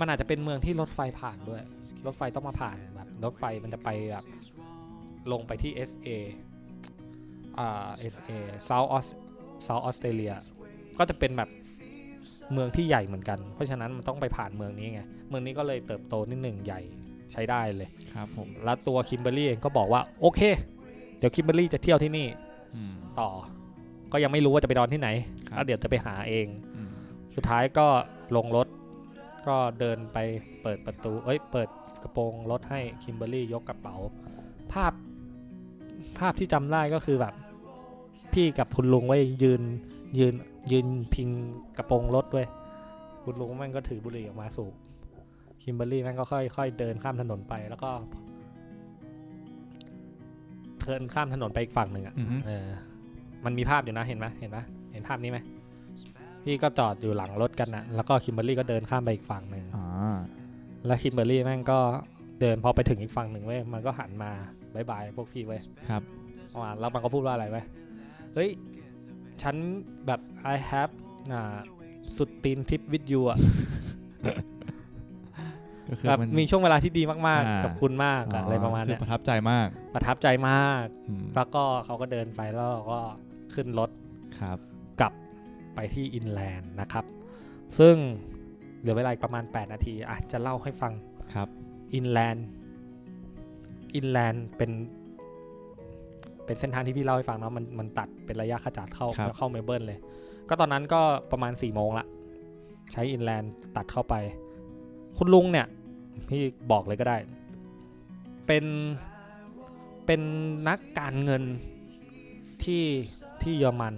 [0.00, 1.60] มันอาจจะเป็นเมืองที่รถไฟผ่านด้วย
[2.06, 4.24] รถไฟต้องมาผ่านแบบรถไฟมันจะไปแบบ
[5.32, 6.08] ลงไปที่ SA
[7.58, 8.30] อ่า SA
[8.68, 9.06] South Aus
[9.66, 10.34] South Australia
[10.98, 11.50] ก็จะเป็นแบบ
[12.52, 16.80] เมืองที่ใหญ่เหมือนกัน เพราะฉะนั้นมันต้องไปผ่านเมืองนี้ไง เมืองนี้ก็เลยเติบโตนิดหนึ่งใหญ่
[17.32, 20.40] ใช้ได้เลยครับผมแล้วตัวคิมเบอร์รี่เองก็บอกว่าโอเค
[21.18, 22.26] เดี๋ยวคิมเบอร์รี่จะเที่ยวที่นี่
[22.74, 23.30] อืมต่อ
[24.12, 25.08] ก็ยังไม่รู้ว่าจะไปนอนที่ไหน
[25.48, 26.90] ครับแล้วเดี๋ยวจะไปหาเองอืม
[27.36, 27.86] สุดท้ายก็
[28.36, 28.66] ลงรถ
[29.48, 30.18] ก็เดินไป
[30.62, 31.68] เปิดประตู เอ้ย เปิด
[32.02, 33.96] กระโปรงรถให้คิมเบอร์รี่ยกกระเป๋า
[34.72, 34.92] ภาพ
[36.18, 37.34] ภาพที่จำได้ก็คือแบบ
[38.32, 39.62] พี่กับคุณลุงไว้ยืน
[40.18, 40.34] ยืน
[40.72, 41.28] ยืนพิง
[41.76, 42.46] กระโปรงรถด้วย
[43.24, 44.74] คุณลุงแม่งก็ถือบุหรี่ออกมาสูบ
[45.62, 47.90] คิมเบอร์รี่แม่งก็ค่อยๆเดินข้ามถนนไปแล้วก็
[50.86, 52.68] เดินข้ามถนนไปอีกฝั่งหนึ่งอะอือฮึเออ
[53.44, 54.58] มันมีภาพอยู่นะเห็นไหมเห็นไหม
[54.92, 55.38] เห็นภาพนี้ไหม
[56.44, 59.86] พี่ก็จอดอยู่หลังรถกันนะแล้วก็คิมเบอร์รี่ก็เดินข้ามไปอีกฝั่งหนึ่งอ่า
[60.86, 61.78] แล้วคิมเบอร์รี่แม่งก็
[62.40, 64.30] เดินพอไปถึงอีกฝั่งหนึ่งเว้ยมันก็หันมา
[64.74, 66.02] bye bye พวกพี่เว้ยครับ
[66.52, 67.64] ประมาณแล้วมันก็พูดว่าอะไรเว้ย
[68.34, 68.50] เฮ้ย
[69.42, 69.56] ฉัน
[70.06, 70.20] แบบ
[70.54, 70.94] I have
[71.32, 71.56] อ่า
[72.16, 73.38] สุดตีนทริปวิดยูอะ
[75.88, 83.00] ก็คือแบบมัน มีช่วงเวลาที่ดีมากอ่า ๆ กับคุณมากอะอะไรประมาณคืเนี้ยประทับใจมากประทับใจมากอืมแล้วก็เขาก็เดินไปแล้วเราก็
[83.54, 83.90] ขึ้นรถ
[84.38, 84.58] ครับ
[85.00, 85.12] กลับ
[85.74, 87.04] ไปที่อินแลนด์นะครับ
[87.78, 87.94] ซึ่ง
[88.80, 90.92] เหลือเวลาอีกประมาณ 8 นาทีอะจะเล่าให้ฟัง
[91.34, 91.48] ครับ
[91.94, 94.70] inland inland เป็น
[96.46, 99.98] เป็นเส้นทางที่พี่เล่าให้ฟังเนาะมันมันตัดเป็นระยะขจัดเข้าครับเข้าเมลเบิร์นเลย
[100.48, 101.00] ก็ตอนนั้นก็
[101.32, 102.06] ประมาณ4ี่โมงละ
[102.92, 104.14] ใช้ inland ตัดเข้าไป
[105.16, 105.66] คุณลุงเนี่ย
[106.28, 107.16] พี่บอกเลยก็ได้
[108.46, 108.64] เป็น
[110.06, 110.20] เป็น
[110.68, 111.42] นักการเงิน
[112.64, 112.84] ที่
[113.42, 113.94] ที่เยอรมัน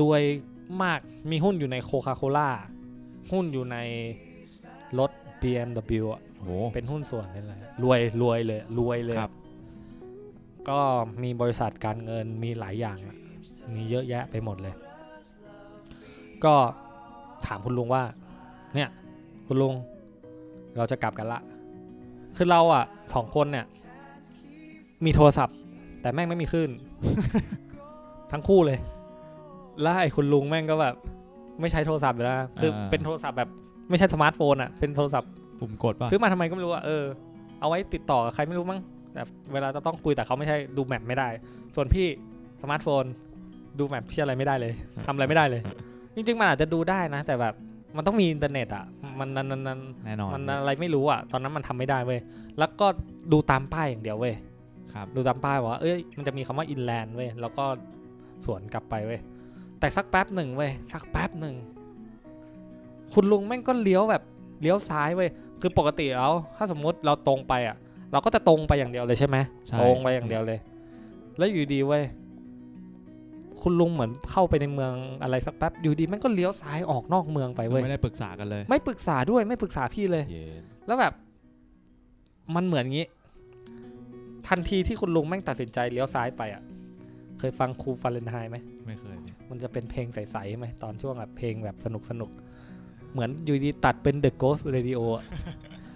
[0.00, 0.22] รวย
[0.82, 2.48] มากมีหุ้นอยู่ในโคคาโคล่า
[3.32, 3.76] หุ้นอยู่ใน
[4.98, 5.10] รถ
[5.42, 9.32] BMW อะโหเป็นหุ้นส่วนนี่แหละรวยรวยเลย รวยเลยครับ
[10.70, 10.80] ก็
[11.22, 13.16] มีบริษัทการเงินมีหลายอย่างอะ
[13.74, 14.74] มีเยอะแยะไปหมดเลย
[16.44, 16.54] ก็
[17.46, 18.02] ถามคุณลุงว่า
[18.74, 18.88] เนี่ย
[19.46, 19.74] คุณลุง
[20.76, 21.40] เราจะกลับกันละ
[22.36, 23.66] คือเราอะสองคนเนี่ย
[25.04, 25.56] มีโทรศัพท์
[26.02, 26.70] แต่แม่งไม่มีคลื่น
[28.32, 28.78] ทั้งคู่เลย
[29.82, 30.94] แล้วไอ้คุณลุงแม่งก็แบบ
[31.60, 33.48] ไม่ใช้โทรศัพท์อยู่แล้วนะคืออาเป็นโทรศัพท์แบบ
[33.88, 37.04] ไม่ใช่สมาร์ทโฟนอะ เป็นโทรศัพท์ปุ่มกดป่ะ ซื้อมาทำไมก็ไม่รู้อะเออ
[37.60, 38.80] เอาไว้ติดต่อกับใครไม่รู้มั้ง
[39.12, 41.28] แต่เวลาจะต้องคุยแต่เขาไม่ใช่ดู map ไม่ได้
[41.74, 42.06] ส่วนพี่
[42.62, 43.04] สมาร์ทโฟน
[43.78, 44.72] ดู map เชื่ออะไรไม่ได้เลย
[45.06, 45.62] ทำอะไรไม่ได้เลย
[46.14, 47.54] จริงๆ มันอาจจะดูได้นะ แต่แบบ
[47.96, 48.84] มันต้องมีอินเทอร์เน็ตอะ
[49.18, 52.20] มันมันมันมันแน่นอนมันอะไรไม่รู้อะตอนนั้นมันทำไม่ได้เว้ย
[52.58, 52.86] แล้วก็
[53.32, 54.34] ดูตามป้ายอย่างเดียวเว้ย
[54.92, 57.64] ครับดูตามป้ายว่า เอ้ย มันจะมีคำว่าอินแลนด์เว้ย แล้วก็
[58.46, 59.20] สวนกลับไปเว้ย
[59.80, 61.54] แต่สักแป๊บหนึ่งเว้ย สักแป๊บหนึ่ง
[63.12, 64.22] คุณลุงแม่งก็เลี้ยวแบบ
[64.62, 67.76] เลี้ยวซ้ายเว้ย คือปกติแล้วถ้าสมมุติเราตรงไปอะ
[68.12, 70.58] เราก็จะตรงไปอย่างเดียวเลยใช่ไหมใช่ตรงไปอย่างเดียวเลย
[71.38, 72.04] แล้วอยู่ดีเว้ย
[73.60, 74.92] คุณลุงเหมือนเข้าไปในเมือง
[75.22, 81.12] อะไรสักแป๊บอยู่ดีแม่งก็เลี้ยวซ้ายออกนอกเมืองไปคือเว้ยไม่ได้ปรึกษากันเลย ไม่ปรึกษาด้วยไม่ปรึกษาพี่เลยเย็นแล้วแบบ
[82.54, 83.06] มันเหมือนงี้
[84.48, 86.62] ทันทีที่คุณลุงแม่งตัดสินใจเลี้ยวซ้ายไปอะ
[87.38, 95.24] เคยฟังครูฟาเรนไฮต์ไหมไม่เคยพี่มันจะเป็นเพลงใสๆไหมตอนช่วงแบบเพลงแบบสนุกสนุกๆเหมือนอยู่ดีตัดเป็น The Ghost Radio อะ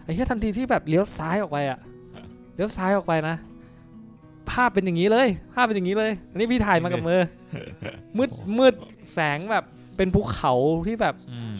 [0.04, 1.78] ไอ้เหี้ยทันทีที่แบบเลี้ยวซ้ายออกไปอะ
[2.54, 3.36] เลี้ยวซ้ายออกไปนะ
[4.50, 7.20] ภาพเป็นอย่างนี้เลย ภาพเป็นอย่างนี้เลย อันนี้พี่ถ่ายมากับมือ
[8.16, 8.74] มืดมืด
[9.12, 9.64] แสงแบบ
[9.96, 10.52] เป็นภูเขา
[10.86, 11.56] ที่แบบอืม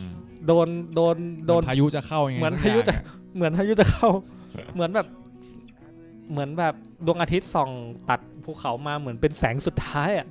[0.46, 2.98] โดนโดนโดนเหมือพายุจะเข้ายังไงเหมือนสักพายุจะอง
[3.34, 4.08] เหมือนพายุจะเข้า
[4.74, 5.06] เหมือนแบบ
[6.30, 6.74] เหมือนแบบ
[7.06, 7.70] ดวงอาทิตย์ส่อง
[8.10, 10.26] ตัดภูเขามาเหมือนเป็นแสงสุดท้ายอะ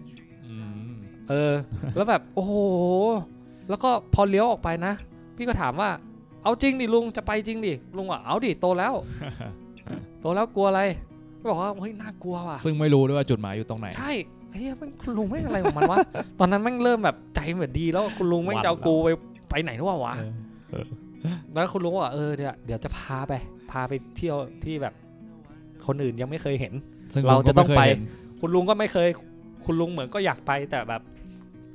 [0.50, 0.58] อื
[0.90, 0.92] ม
[1.30, 1.54] เออ
[1.96, 2.54] แล้วแบบโอ้โห
[3.70, 4.94] แล้วก็พอเลี้ยวออกไปนะ
[5.36, 5.90] พี่ก็ถามว่า
[6.44, 8.94] เอาจริงดิลุงจะไปจริงดิลุงอะเอาดิโตแล้ว
[10.22, 10.82] โตแล้วกลัวอะไร
[11.50, 14.12] บอกว่าเฮ้ยน่ากลัวว่ะซึ่งไม่รู้ด้วยว่าจุดหมายอยู่ตรงไหน ใช่
[14.52, 15.98] เฮ้ยแม่งคุณลุงแม่งอะไรของมันวะ
[16.40, 19.10] ตอนนั้นแม่งเริ่มแบบใจแบบดีแล้วคุณลุงแม่งจะเอากูไป
[19.50, 20.14] ไปไหนนู่นวะ
[20.72, 20.86] เออ
[21.54, 23.34] แล้วคุณลุงก็บอกเออเดี๋ยวเดี๋ยวจะพาไป
[23.72, 24.94] พาไปเที่ยวที่แบบ
[25.88, 26.74] คนอื่นยังไม่เคยเห็น
[27.14, 28.02] ซึ่งเราจะต้องไปม่เคยเห็น
[28.42, 29.10] คุณลุงก็ไม่เคย
[29.66, 31.02] คุณลุงเหมือนก็อยากไปแต่แบบ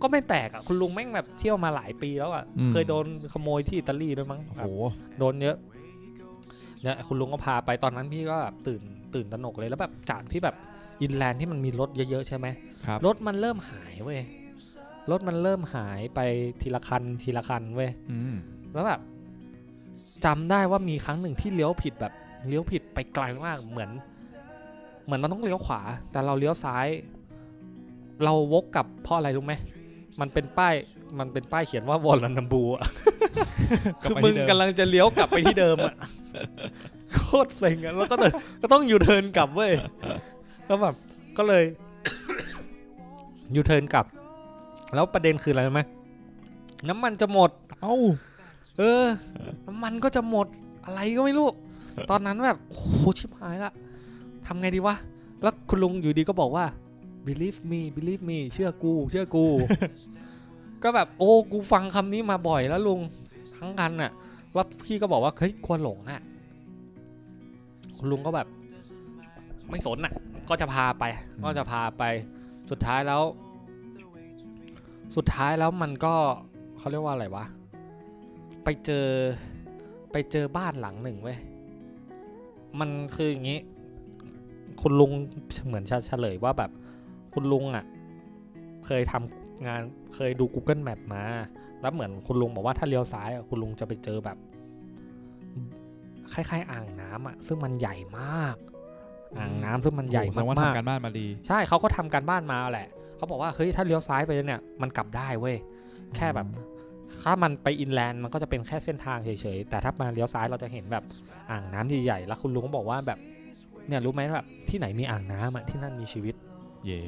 [0.02, 5.56] ก็ไม่แปลกอะคุณลุงแม่งแบบเที่ยวมาหลายปีแล้วอะเคยโดนขโมยที่อิตาลีด้วยมั้งโอ้แบโหบโดนเยอะ
[6.82, 8.82] เนี่ยคุณลุงก็พาไปตอนนั้นพี่ก็แบบตื่น
[9.14, 10.56] ตื่นตระหนกเลยแล้วแบบจากที่แบบ
[11.02, 12.46] อินแลนด์ที่มันมีรถเยอะๆใช่ไหม
[12.86, 14.20] ครับรถมันเริ่มหายเว้ย
[15.10, 16.20] รถมันเริ่มหายไป
[16.62, 18.34] ทีละคันทีละคันเว้ยอืม
[18.74, 19.00] แล้วแบบ
[20.24, 22.12] จำได้ว่ามีครั้งหนึ่งที่เลี้ยวผิดแบบ
[22.48, 23.90] เลี้ยวผิดไปไกลมากเหมือน
[25.04, 25.80] เหมือนมันต้องเลี้ยวขวา
[26.12, 26.86] แต่เราเลี้ยวซ้าย
[28.24, 29.54] เราวกกลับเพราะอะไรรู้ไหม
[30.20, 30.74] มันเป็นป้าย
[31.18, 32.82] มันเป็นป้ายเขียนว่าวอลลันบูอะ
[34.02, 35.94] คือมึงกำลังจะเลี้ยวกลับไปที่เดิมอะ
[37.12, 39.72] โคตรเซ็งอะแล้วก็เลยก็ต้องยูเทิร์นกลับเว้ย
[40.66, 40.94] แล้วแบบ
[41.38, 41.64] ก็เลย
[43.54, 44.06] ยูเทิร์นกลับ
[44.94, 45.82] แล้วประเด็นคืออะไรรู้ไหม
[46.88, 47.96] น้ำมันจะหมด เอ้า
[48.78, 49.04] เออ
[49.66, 50.46] น้ำมันก็จะหมด
[50.84, 51.48] อะไรก็ไม่รู้
[52.10, 53.72] ตอนนั้นแบบโอ้โหชิบหายละ
[54.46, 54.96] ทำไงดีวะ
[55.42, 56.64] แล้วคุณลุงอยู่ดีก็บอกว่า
[57.26, 59.46] believe me believe me เชื่อกู เชื่อกู
[60.82, 63.00] ก็แบบโอ้กูฟังคำนี้มาบ่อยแล้วลุง
[63.56, 64.10] ทั้งกันน่ะ
[64.56, 66.20] แล้วพี่ก็บอกว่าเฮ้ยควรหลงอะ
[67.96, 68.48] คุณลุงก็แบบ
[69.70, 70.14] ไม่สนอะ
[70.48, 71.04] ก็จะพาไป
[71.44, 72.02] ก็จะพาไป
[72.70, 73.22] สุดท้ายแล้ว
[75.16, 76.14] สุดท้ายแล้วมันก็
[76.78, 77.44] เขาเรียกว่าอะไรวะ
[78.64, 79.06] ไปเจอ
[80.12, 81.38] ไปเจอบ้านหลังหนึ่งเว้ย
[82.80, 83.60] มันคืออย่างนี้
[84.80, 85.10] คุณลุง
[85.66, 86.70] เหมือนจะเฉลยว่าแบบ
[87.32, 87.84] คุณลุงอะ
[88.86, 89.80] เคยทำงาน
[90.14, 91.22] เคยดู Google Map มา
[91.80, 94.36] แล้วเหมือนคุณลุงบอกว่าถ้าเลี้ยวซ้ายอะคุณลุงจะไปเจอแบบ
[96.32, 98.56] คล้ายๆ อ่างน้ำอะซึ่งมันใหญ่มาก
[99.38, 105.56] อ่างน้ำซึ่งมันใหญ่โอ้โแสดงว่ามากทำการบ้านมาดีๆใช่เขาก็ทำการบ้านมาแหละเขาบอกว่าเฮ้ยถ้าเลี้ยวซ้ายไปเนี่ยมันกลับได้เว้ย
[106.16, 106.46] แค่แบบ
[107.22, 111.04] ถ้ามันไปอินแลนด์มันก็จะเป็นแค่เส้นทางเฉยๆ แต่ถ้ามาเลี้ยวซ้ายเราจะเห็นแบบ
[111.50, 113.18] อ่างน้ำใหญ่ๆ แล้วคุณลุงก็บอกว่าแบบ
[113.88, 116.34] เนี่ยรู้ไหมแบบที่ไหนมีอ่างน้ำอะที่นั่นมีชีวิต
[116.86, 117.02] เย่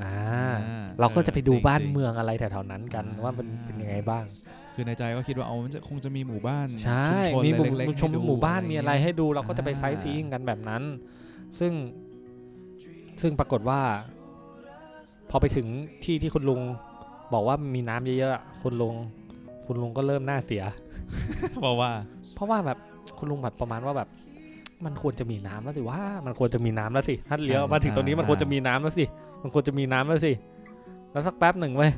[0.00, 0.14] อ่า
[0.68, 4.24] อ่เราก็จะไปดูจริงๆบ้านเมืองอะไรแถวๆนั้นกันว่ามันเป็นยังไงบ้าง
[4.74, 10.82] คือในใจก็คิดว่าเอามันจะคงจะมีหมู่บ้านใช่ชุมชนมีหมู่เล็กๆชมให้ดูหมู่บ้านมีอะไรให้ดูเราก็จะไปอ่าไซต์ซีอิงกันแบบนั้น
[11.58, 11.72] ซึ่ง
[13.22, 13.80] ซึ่งปรากฏว่า
[15.30, 15.66] พอไปถึง
[16.04, 16.60] ที่ที่คุณลุง
[17.32, 18.94] บอกว่ามีน้ำเยอะๆอะคุณลุง
[19.66, 20.62] คุณลุงก็เริ่มหน้าเสีย
[21.60, 21.90] เพราะว่า
[22.34, 22.78] เพราะว่าแบบ
[23.18, 24.08] คุณลุงแบบประมาณว่าแบบ
[24.84, 29.04] มันควรจะมีน้ำแล้วสิว่ามันควรจะมีน้ำแล้วสิถ้าเลี้ยวมาถึงตรงนี้มันควรจะมีน้ำแล้วสิ
[29.42, 30.32] มันควรจะมีน้ำแล้วสิ
[31.12, 31.92] แล้วสักแป๊บหนึ่งเว้ย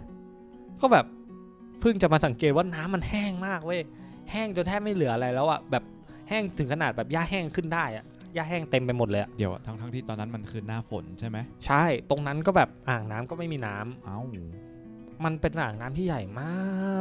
[0.81, 1.07] ก็แบบ
[1.81, 3.81] เพิ่งจะมาสังเกตว่าน้ำมันแห้งมากเว้ย
[4.31, 5.85] แห้งจนแทบไม่เหลืออะไรแล้วอะแบบ
[6.29, 14.19] แห้งถึงขนาดแบบหญ้าแห้งขึ้นได้อะหญ้าแห้งเต็มไปหมดเลยอะเดี๋ยวทั้งทั้งที่ตอนนั้นมันคือหน้าฝนใช่ไหมใช่ ตรงนั้นก็แบบอ่างน้ำก็ไม่มีน้ำเอ้า
[15.25, 16.43] มันเป็นอ่างน้ำที่ใหญ่ม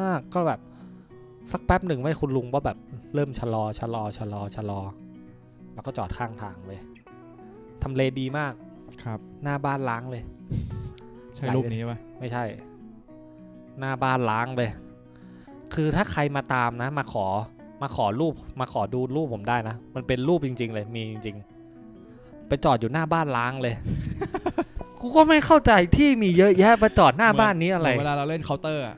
[0.07, 0.59] าก ก็แบบ
[1.51, 2.77] สักแป๊บหนึ่งไว้ยคุณลุงว่าแบบ
[3.15, 4.81] เริ่มชะลอชะลอชะลอชะลอ
[5.79, 6.79] แล้วก็จอดข้างทางเลย
[7.83, 8.53] ทำเลดีมาก
[9.03, 10.23] ครับ หน้าบ้านล้างเลย
[11.35, 12.43] ใช่ไหลรูปเลยนี้ปะไม่ใช่
[13.79, 14.69] หน้าบ้านล้างเลย
[15.73, 17.27] คือถ้าใครมาตามนะ มาขอ
[17.81, 21.35] มาขอรูป มาขอดูรูปผมได้นะ มันเป็นรูปจริง ๆ เลยมีจริง
[21.91, 23.75] ๆ ไปจอดอยู่หน้าบ้านล้างเลย
[24.99, 28.95] กูก็ไม่เข้าใจที่มีเยอะแยะมาจอดหน้าบ้านนี้อะไรเหมืเวลาเราเล่นเคาน์เตอร์อะ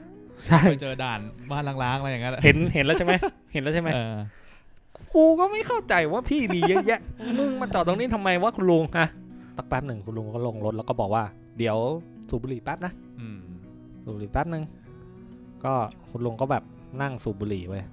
[0.48, 1.20] ใช่ไปเจอด่าน
[1.52, 3.14] บ้านล้างๆอะไรอย่างเงี้ยเห็นเห็นแล้วใช่ไหม
[3.54, 4.16] เห็นแล้วใช่ไหมเออ
[5.14, 7.00] กูก็ไม่เข้าใจว่าพี่มีเยอะแยะ
[7.40, 9.08] มึงมาจอดตรงนี้ทำไมวะคุณลุงฮะ
[9.58, 11.24] ตักแป๊บหนึ่งคุณลุงก็ลงรถแล้วก็บอกว่า
[11.58, 11.78] เดี๋ยว
[12.30, 13.40] สูบบุหรี่แป๊บนะอืม
[14.04, 14.64] สูบบุหรี่แป๊บหนึ่ง
[15.66, 15.74] ก็
[16.12, 16.64] คุณลุงก็แบบ
[17.02, 17.84] นั่งสูบบุหรี่ไว้ย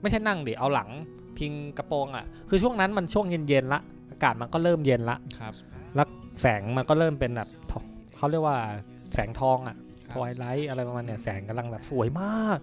[0.00, 0.90] ไม่ใช่นั่งดิเอาหลัง
[1.38, 5.54] พิงกระโปรงอะ คือช่วงนั้นมันช่วงเย็นๆละากาศมันก็เริ่มเย็นละครับ
[6.40, 7.84] แสงมันก็เริ่มเป็นแบบทอง
[8.16, 8.56] เขาเรียกว่า
[9.14, 9.76] แสงทองอะ
[10.10, 12.58] คทรับวายไลท์อะไรประมาณเนี่ยแสงกำลังแบบสวยมาก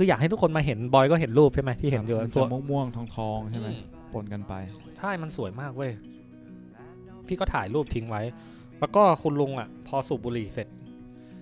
[0.00, 3.72] คืออยากให้ทุกคนมาเห็นบอยก็เห็นรูปใช่ไหมที่เห็นอยู่มันตัจะวม่วงๆทองๆใช่ไหมอื
[4.10, 4.52] มปนกันไป
[4.98, 5.92] ใช่มันสวยมากเว้ย
[7.26, 8.22] พี่ก็ถ่ายรูปทิ้งไว้
[8.80, 10.68] แล้วก็คุณลุงอะ พอสูบบุหรี่เสร็จ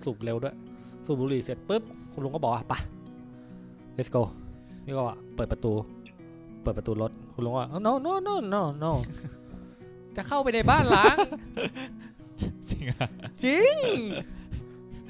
[0.05, 0.55] สูบเร็วด้วย
[1.05, 2.73] สูบบุหรี่เสร็จปุ๊บคุณลุงก็บอกว่าไป
[3.97, 4.21] let's go
[4.83, 5.73] พี่ก็ว่าเปิดประตู
[6.61, 8.91] เปิดประตูรถคุณลุงว่า no no no no no
[10.15, 11.17] จะเข้าไปในบ้านร้าง
[12.69, 13.07] จริงอะ
[13.43, 13.75] จริง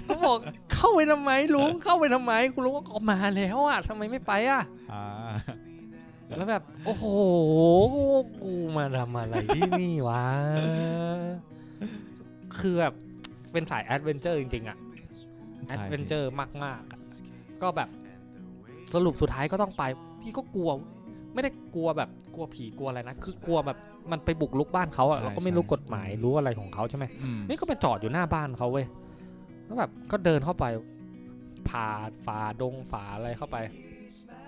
[0.09, 0.37] ก็บอก
[0.73, 5.03] เข้าไปทำไมลุงเข้าไปทำไมคุณลุงก็ออกมาแล้วอะทำไมไม่ไปอะอ่า
[6.37, 7.05] แล้วแบบ โอ้โห
[8.43, 10.23] กูมาทำอะไรที่นี่วะ
[12.59, 12.93] คือแบบ
[13.51, 14.77] เป็นสาย adventure จริงๆอะ
[15.67, 16.31] แอใช่ดเวนเจอร์
[16.63, 16.99] มากๆอะ
[17.61, 17.89] ก็แบบ
[18.93, 19.83] สรุปสุดท้ายก็ต้องไป
[20.21, 20.69] พี่ก็กลัว
[21.33, 23.77] ไม่ได้กลัวแบบกลัวผีกลัวอะไรนะ คือกลัวแบบ
[24.11, 28.85] มันไปบุกลุกบ้านเขาอะเราก็ไม่รู้กฎหมายรู้อะไรของเขาใช่ไหมอืมนี่ก็ไปจอดอยู่หน้าบ้านเขาเว้ย
[29.67, 30.65] แล้วแบบก็เดินเข้าไป
[31.69, 31.87] ผ่า
[32.25, 33.57] ฝ่าดงฝ่าอะไรเข้าไป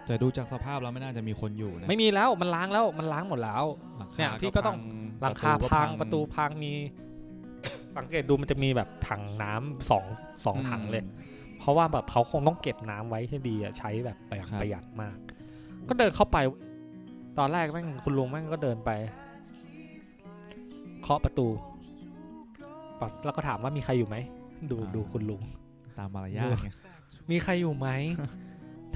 [0.06, 3.64] แต่ดูจากสภาพแล้วไม่น่าจะมีคนอยู่นะไม่มีแล้วมันล้างแล้วมันล้างหมดแล้ว
[3.98, 4.78] หลังเนี่คายพี่ก็ต้อง
[5.22, 6.74] หลังคาพังประตูพังมี
[7.98, 10.06] สังเกตดูมันจะมีแบบถังน้ำสอง
[10.46, 11.04] สองถังเลย
[11.60, 15.18] เพราะว่าแบบเขาคงต้องเก็บน้ำไว้ให้ดีอะใช้แบบประหยัดประหยัดมาก
[15.90, 16.38] ก็เดินเข้าไป
[17.38, 18.92] ตอนแรกแม่งคุณลุงแม่งก็เดินไป
[21.02, 21.48] เคาะประตู
[23.00, 24.18] ปั๊บแล้วก็ถามว่ามีใครอยู่ไหม
[24.72, 25.42] ดูดูคุณลุง
[25.98, 26.70] ตามมารยาทไง
[27.32, 27.88] มีใครอยู่ไหม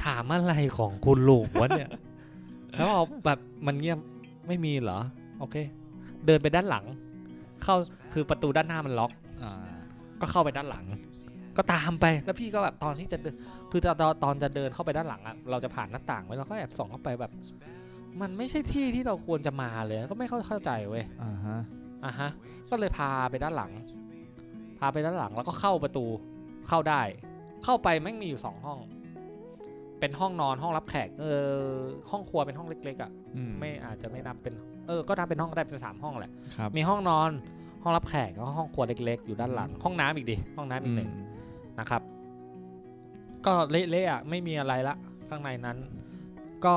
[0.03, 1.89] ถามอะไรของคุณลุงวะเนี่ย
[2.77, 3.99] แล้วเอาแบบมันเงียบ
[4.47, 4.99] ไม่มีเหรอ
[5.39, 5.55] โอเค
[6.25, 6.85] เดินไปด้านหลัง
[7.63, 7.75] เข้า
[8.13, 9.11] คือประตูด้านหน้ามันล็อก
[9.43, 9.51] อ่า
[10.21, 10.85] ก็เข้าไปด้านหลัง
[11.57, 13.35] ก็ตามไปแล้วพี่ก็แบบตอนที่จะเดิน
[13.71, 17.31] คือตอนตอนจะเดินเข้าไปด้านหลังอะเราจะผ่านหน้าต่างไว้เราก็แอบส่องเข้าไปแบบ
[18.21, 21.57] มันไม่ใช่ที่ที่เราควรจะมาเลย ก็ไม่เข้าเข้าใจเว้ยอ่าฮะ
[22.05, 22.29] อะฮะ
[22.69, 23.71] ก็เลยพาไปด้านหลัง
[24.02, 26.05] พาไปด้านหลังแล้วก็เข้าประตู
[26.67, 27.01] เข้าได้
[27.63, 28.79] เข้าไปแม่งมีอยู่สองห้อง
[29.99, 31.45] เป็นห้องนอนห้องรับแขก เออ
[32.11, 34.53] ห้องครัวเป็นห้องเล็กๆอะ่ะอืมไม่อาจจะไม่นับเป็น
[34.87, 37.29] เออ ก็นับเป็นห้องก็ได้เป็นสามห้องแหละครับมีห้องนอน
[37.83, 41.25] ห้องรับแขกแล้วก็ห้องครัวเล็ก ๆ อยู่ด้านหลัง ห้องน้ำอีกดิห้องน้ำอีกหนึ่งอืม
[41.79, 42.01] นะครับ
[43.45, 44.95] ก็เละๆอะไม่มีอะไรละ
[45.29, 45.77] ข้างในนั้น
[46.65, 46.75] ก็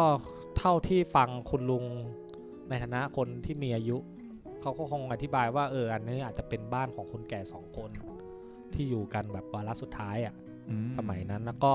[0.58, 1.84] เท่าที่ฟังคุณลุง
[2.68, 3.96] ในฐานะคนที่มีอายุ
[4.66, 7.90] เขาก็คงอธิบายว่าเอออันนี้อาจจะเป็นบ้านของคนแก่สองคน
[8.74, 10.34] ที่อยู่กันแบบวาระสุดท้ายอะ
[10.68, 11.72] อืสมัยนั้นแล้วก็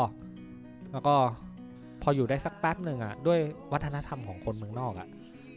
[0.92, 1.16] แล้วก็
[2.02, 3.40] พออยู่ได้สักแป๊บหนึ่งอะ ด้วย
[3.74, 5.08] วัฒนธรรมของคนเมืองนอกอะ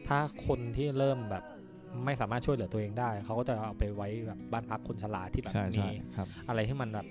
[0.08, 1.44] ถ้าคนที่เริ่มแบบ
[2.04, 7.06] ไม่สามารถช่วยเหลือตัวเองได้ เขาก็จะเอาไปไว้แบบบ้านพักคนชราที่แบบใช่มีใช่ครับอะไรที่มันแบบ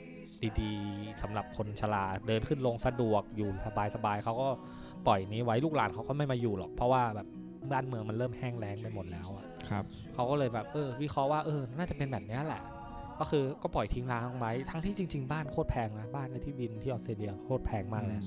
[0.61, 3.49] ดีๆสำหรับคนชราเดินขึ้นลงสะดวกอยู่
[3.95, 4.47] สบายๆเขาก็
[5.07, 7.27] ปล่อยนี้ไว้ลูกหลานเขาก็ไม่มาอยู่หรอก เพราะว่าแบบ
[7.71, 12.61] บ้านเมืองมันเริ่มแห้งแล้งไปหมดแล้วอะครับเขาก็เลยแบบเออวิเคราะห์ว่าเออน่าจะเป็นแบบเนี้ยแหละ
[13.19, 18.19] ก็คือก็ปล่อยทิ้งร้างไว้ทั้งที่จริง ๆ บ้านโคตรแพงนะบ้านในที่ดินที่ออสเตรเลียโคตรแพงมากเลย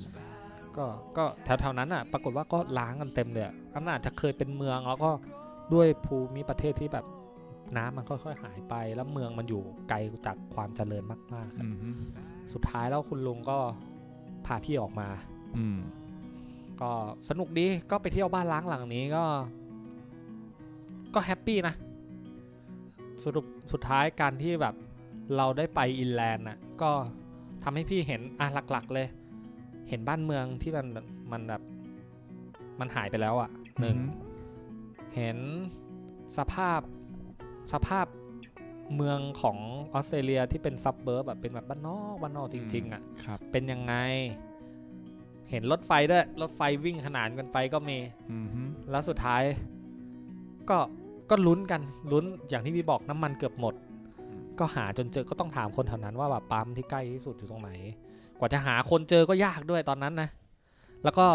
[0.76, 0.84] ก็
[1.16, 5.10] ก็แถวๆนั้นอะปรากฏว่าก็ล้างกันเต็มเลยอะอันนั้นอาจจะเคยเป็นเมืองแล้วก็
[5.74, 7.06] ด้วยภูมิประเทศที่แบบ
[7.76, 9.96] น้ำมันค่อยๆหายไปแล้วเมืองมันอยู่ไกล
[10.26, 11.90] จากความเจริญมากๆอะอืมฮึ
[12.52, 13.58] สุดท้ายแล้วคุณลุงก็
[14.46, 15.08] พาพี่ออกมา
[15.58, 15.78] อืม
[16.80, 16.90] ก็
[17.28, 19.24] สนุกดีก็ไปเที่ยวบ้านร้างหลังนี้ก็
[21.14, 21.74] ก็ happy นะ
[23.24, 24.74] สรุปสุดท้ายการที่แบบ
[25.36, 26.90] เราได้ไป inland น่ะก็
[27.62, 29.06] ทำให้พี่เห็นอะหลัก ๆ เลย
[29.88, 30.86] เห็นบ้านเมืองที่มัน
[31.32, 31.62] มันแบบ
[32.80, 33.96] มันหายไปแล้วอะหนึ่ง
[35.16, 35.38] เห็น
[36.38, 36.80] สภาพ
[37.72, 38.06] สภาพ
[38.96, 39.58] เมืองของ
[39.92, 43.94] ออสเตรเลียที่เป็น suburb แบบเป็นแบบบ้านนอกบ้านนอกจริง ๆอะครับเป็นยังไง
[45.50, 47.98] เห็นรถไฟด้วย รถไฟวิ่งขนานกันไปก็มี
[48.30, 49.42] อืมฮึแล้วสุดท้าย
[50.70, 50.78] ก็
[51.30, 51.80] ก็ลุ้นกัน
[52.12, 53.74] ลุ้นอย่างที่พี่บอกน้ำมันเกือบหมด
[54.58, 57.70] ก็หาจนเจอก็ต้องถามคนแถวนั้นว่าแบบปั๊มที่ใกล้ที่สุดอยู่ตรงไหน
[58.38, 60.28] กว่าจะหาคนเจอก็ยากด้วยตอนนั้นนะ
[61.04, 61.26] แล้วก็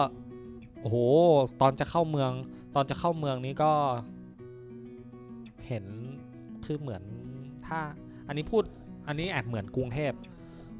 [0.81, 0.97] โอ้โห
[1.61, 2.31] ตอนจะเข้าเมือง
[2.75, 3.71] ตอนจะเข้าเมืองนี้ก็
[5.67, 5.85] เห็น
[6.65, 7.03] คือเหมือน
[7.67, 7.79] ถ้า
[8.27, 8.63] อันนี้พูด
[9.07, 10.13] อันนี้แอบเหมือนกรุงเทพ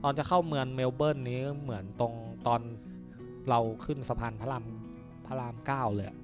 [0.04, 2.14] ตอนจะเข้าเมืองเมลเบิร์นนี้เหมือนตรง
[2.48, 2.62] ตอน
[3.50, 4.66] เราขึ้นสะพานพระราม
[5.26, 6.18] พระรามเก้าเลยอะ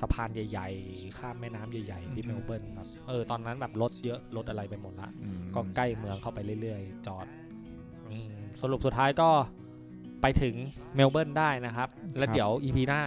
[0.00, 7.26] สะพานใหญ่ๆ ข้ามแม่น้ำใหญ่ๆ ที่เมลเบิร์นแบบเออตอนนั้นแบบรถเยอะรถอะไรไปหมดละอืมก็ใกล้เมืองเข้าไปเรื่อยๆ จอด
[8.08, 8.10] อ
[8.44, 9.30] มสรุปสุดท้ายก็
[10.22, 10.54] ไปถึง
[10.94, 11.88] เมลเบิร์นได้นะครับ
[12.18, 13.02] แล้วเดี๋ยว EP หน้า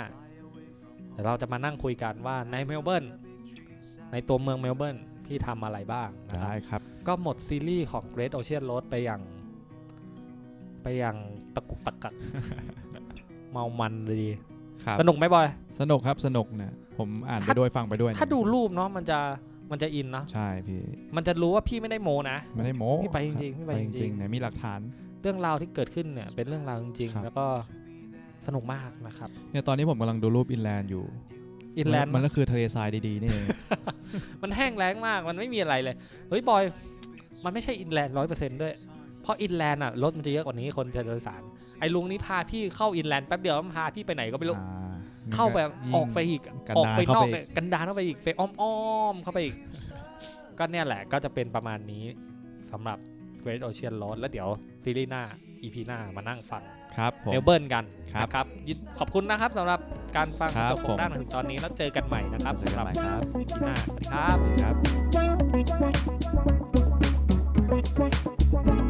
[1.12, 3.06] เดี๋ยวเราจะมานั่งคุยกันว่าในเมลเบิร์น
[4.12, 9.22] ในตัวเมืองเมลเบิร์นพี่ทำอะไรบ้างนะครับได้ครับ ก็หมดซีรีส์ของ Great Ocean Road ไปอย่าง
[10.84, 11.18] ไปอย่าง
[11.56, 12.14] ตะกุกตะกัก
[13.56, 14.32] เมามันเลยดี
[14.86, 15.48] ครับสนุกไหมบอย
[15.80, 19.20] สนุกครับสนุกเนี่ยผมอ่านไปถ้าด้วยฟังไปด้วยถ้าดูรูปเนาะมันจะ
[19.72, 20.82] มันจะอินเนาะใช่พี่
[21.16, 24.80] มันจะรู้ว่าพี่ไม่ได้โมนะไม่ได้โม้พี่ไปจริงๆพี่ไปจริงๆๆไหนมีหลักฐาน
[25.22, 27.46] เรื่องราวที่เกิดขึ้นเนี่ยเป็นเรื่องราวจริงครับๆแล้วก็
[28.48, 31.06] สนุกมากนะครับเนี่ยตอนนี้ผมกำลังดูรูปอินแลนด์อยู่
[31.78, 33.46] inland มันก็คือทะเลทรายดีๆนี่เอง
[34.42, 35.96] มันแห้งแล้งมากมันไม่มีอะไรเลย
[36.30, 36.64] เฮ้ยบอย
[37.46, 38.74] มันไม่ใช่ inland ร้อยเปอร์เซ็นต์ด้วย
[39.26, 41.42] เพราะ inland อะรถมันจะเยอะกว่านี้คนจะโดยสาร
[41.80, 44.58] ไอ้ลุงนี่พาพี่เข้า inland แป๊บเดียวมันพาพี่ไปไหนก็ไม่รู้
[45.36, 45.58] เข้าไป
[45.96, 46.42] ออกไปอีก
[46.78, 48.78] ออกไปนอกไปกันดานเข้าไปอีกไปอ้อ
[49.14, 49.56] มๆเข้าไปอีก
[50.60, 52.06] ก็เนี่ยแหละก็จะเป็นประมาณนี้
[52.72, 52.98] สำหรับ
[53.44, 54.48] Great Ocean Road แล้วเดี๋ยว
[54.84, 55.24] ซีรีส์หน้า
[55.62, 56.64] EP หน้ามานั่งฟัง
[56.98, 57.84] ครับเมลเบิร์นกัน
[58.22, 58.46] นะครับ
[59.00, 59.80] ขอบคุณนะครับสำหรับ
[60.16, 62.86] การฟังจบของด้านถึงตอนนี้แล้วเจอกันใหม่นะครับสำหรับ
[63.42, 64.72] EP หน้าสวัสดีครั
[68.84, 68.85] บ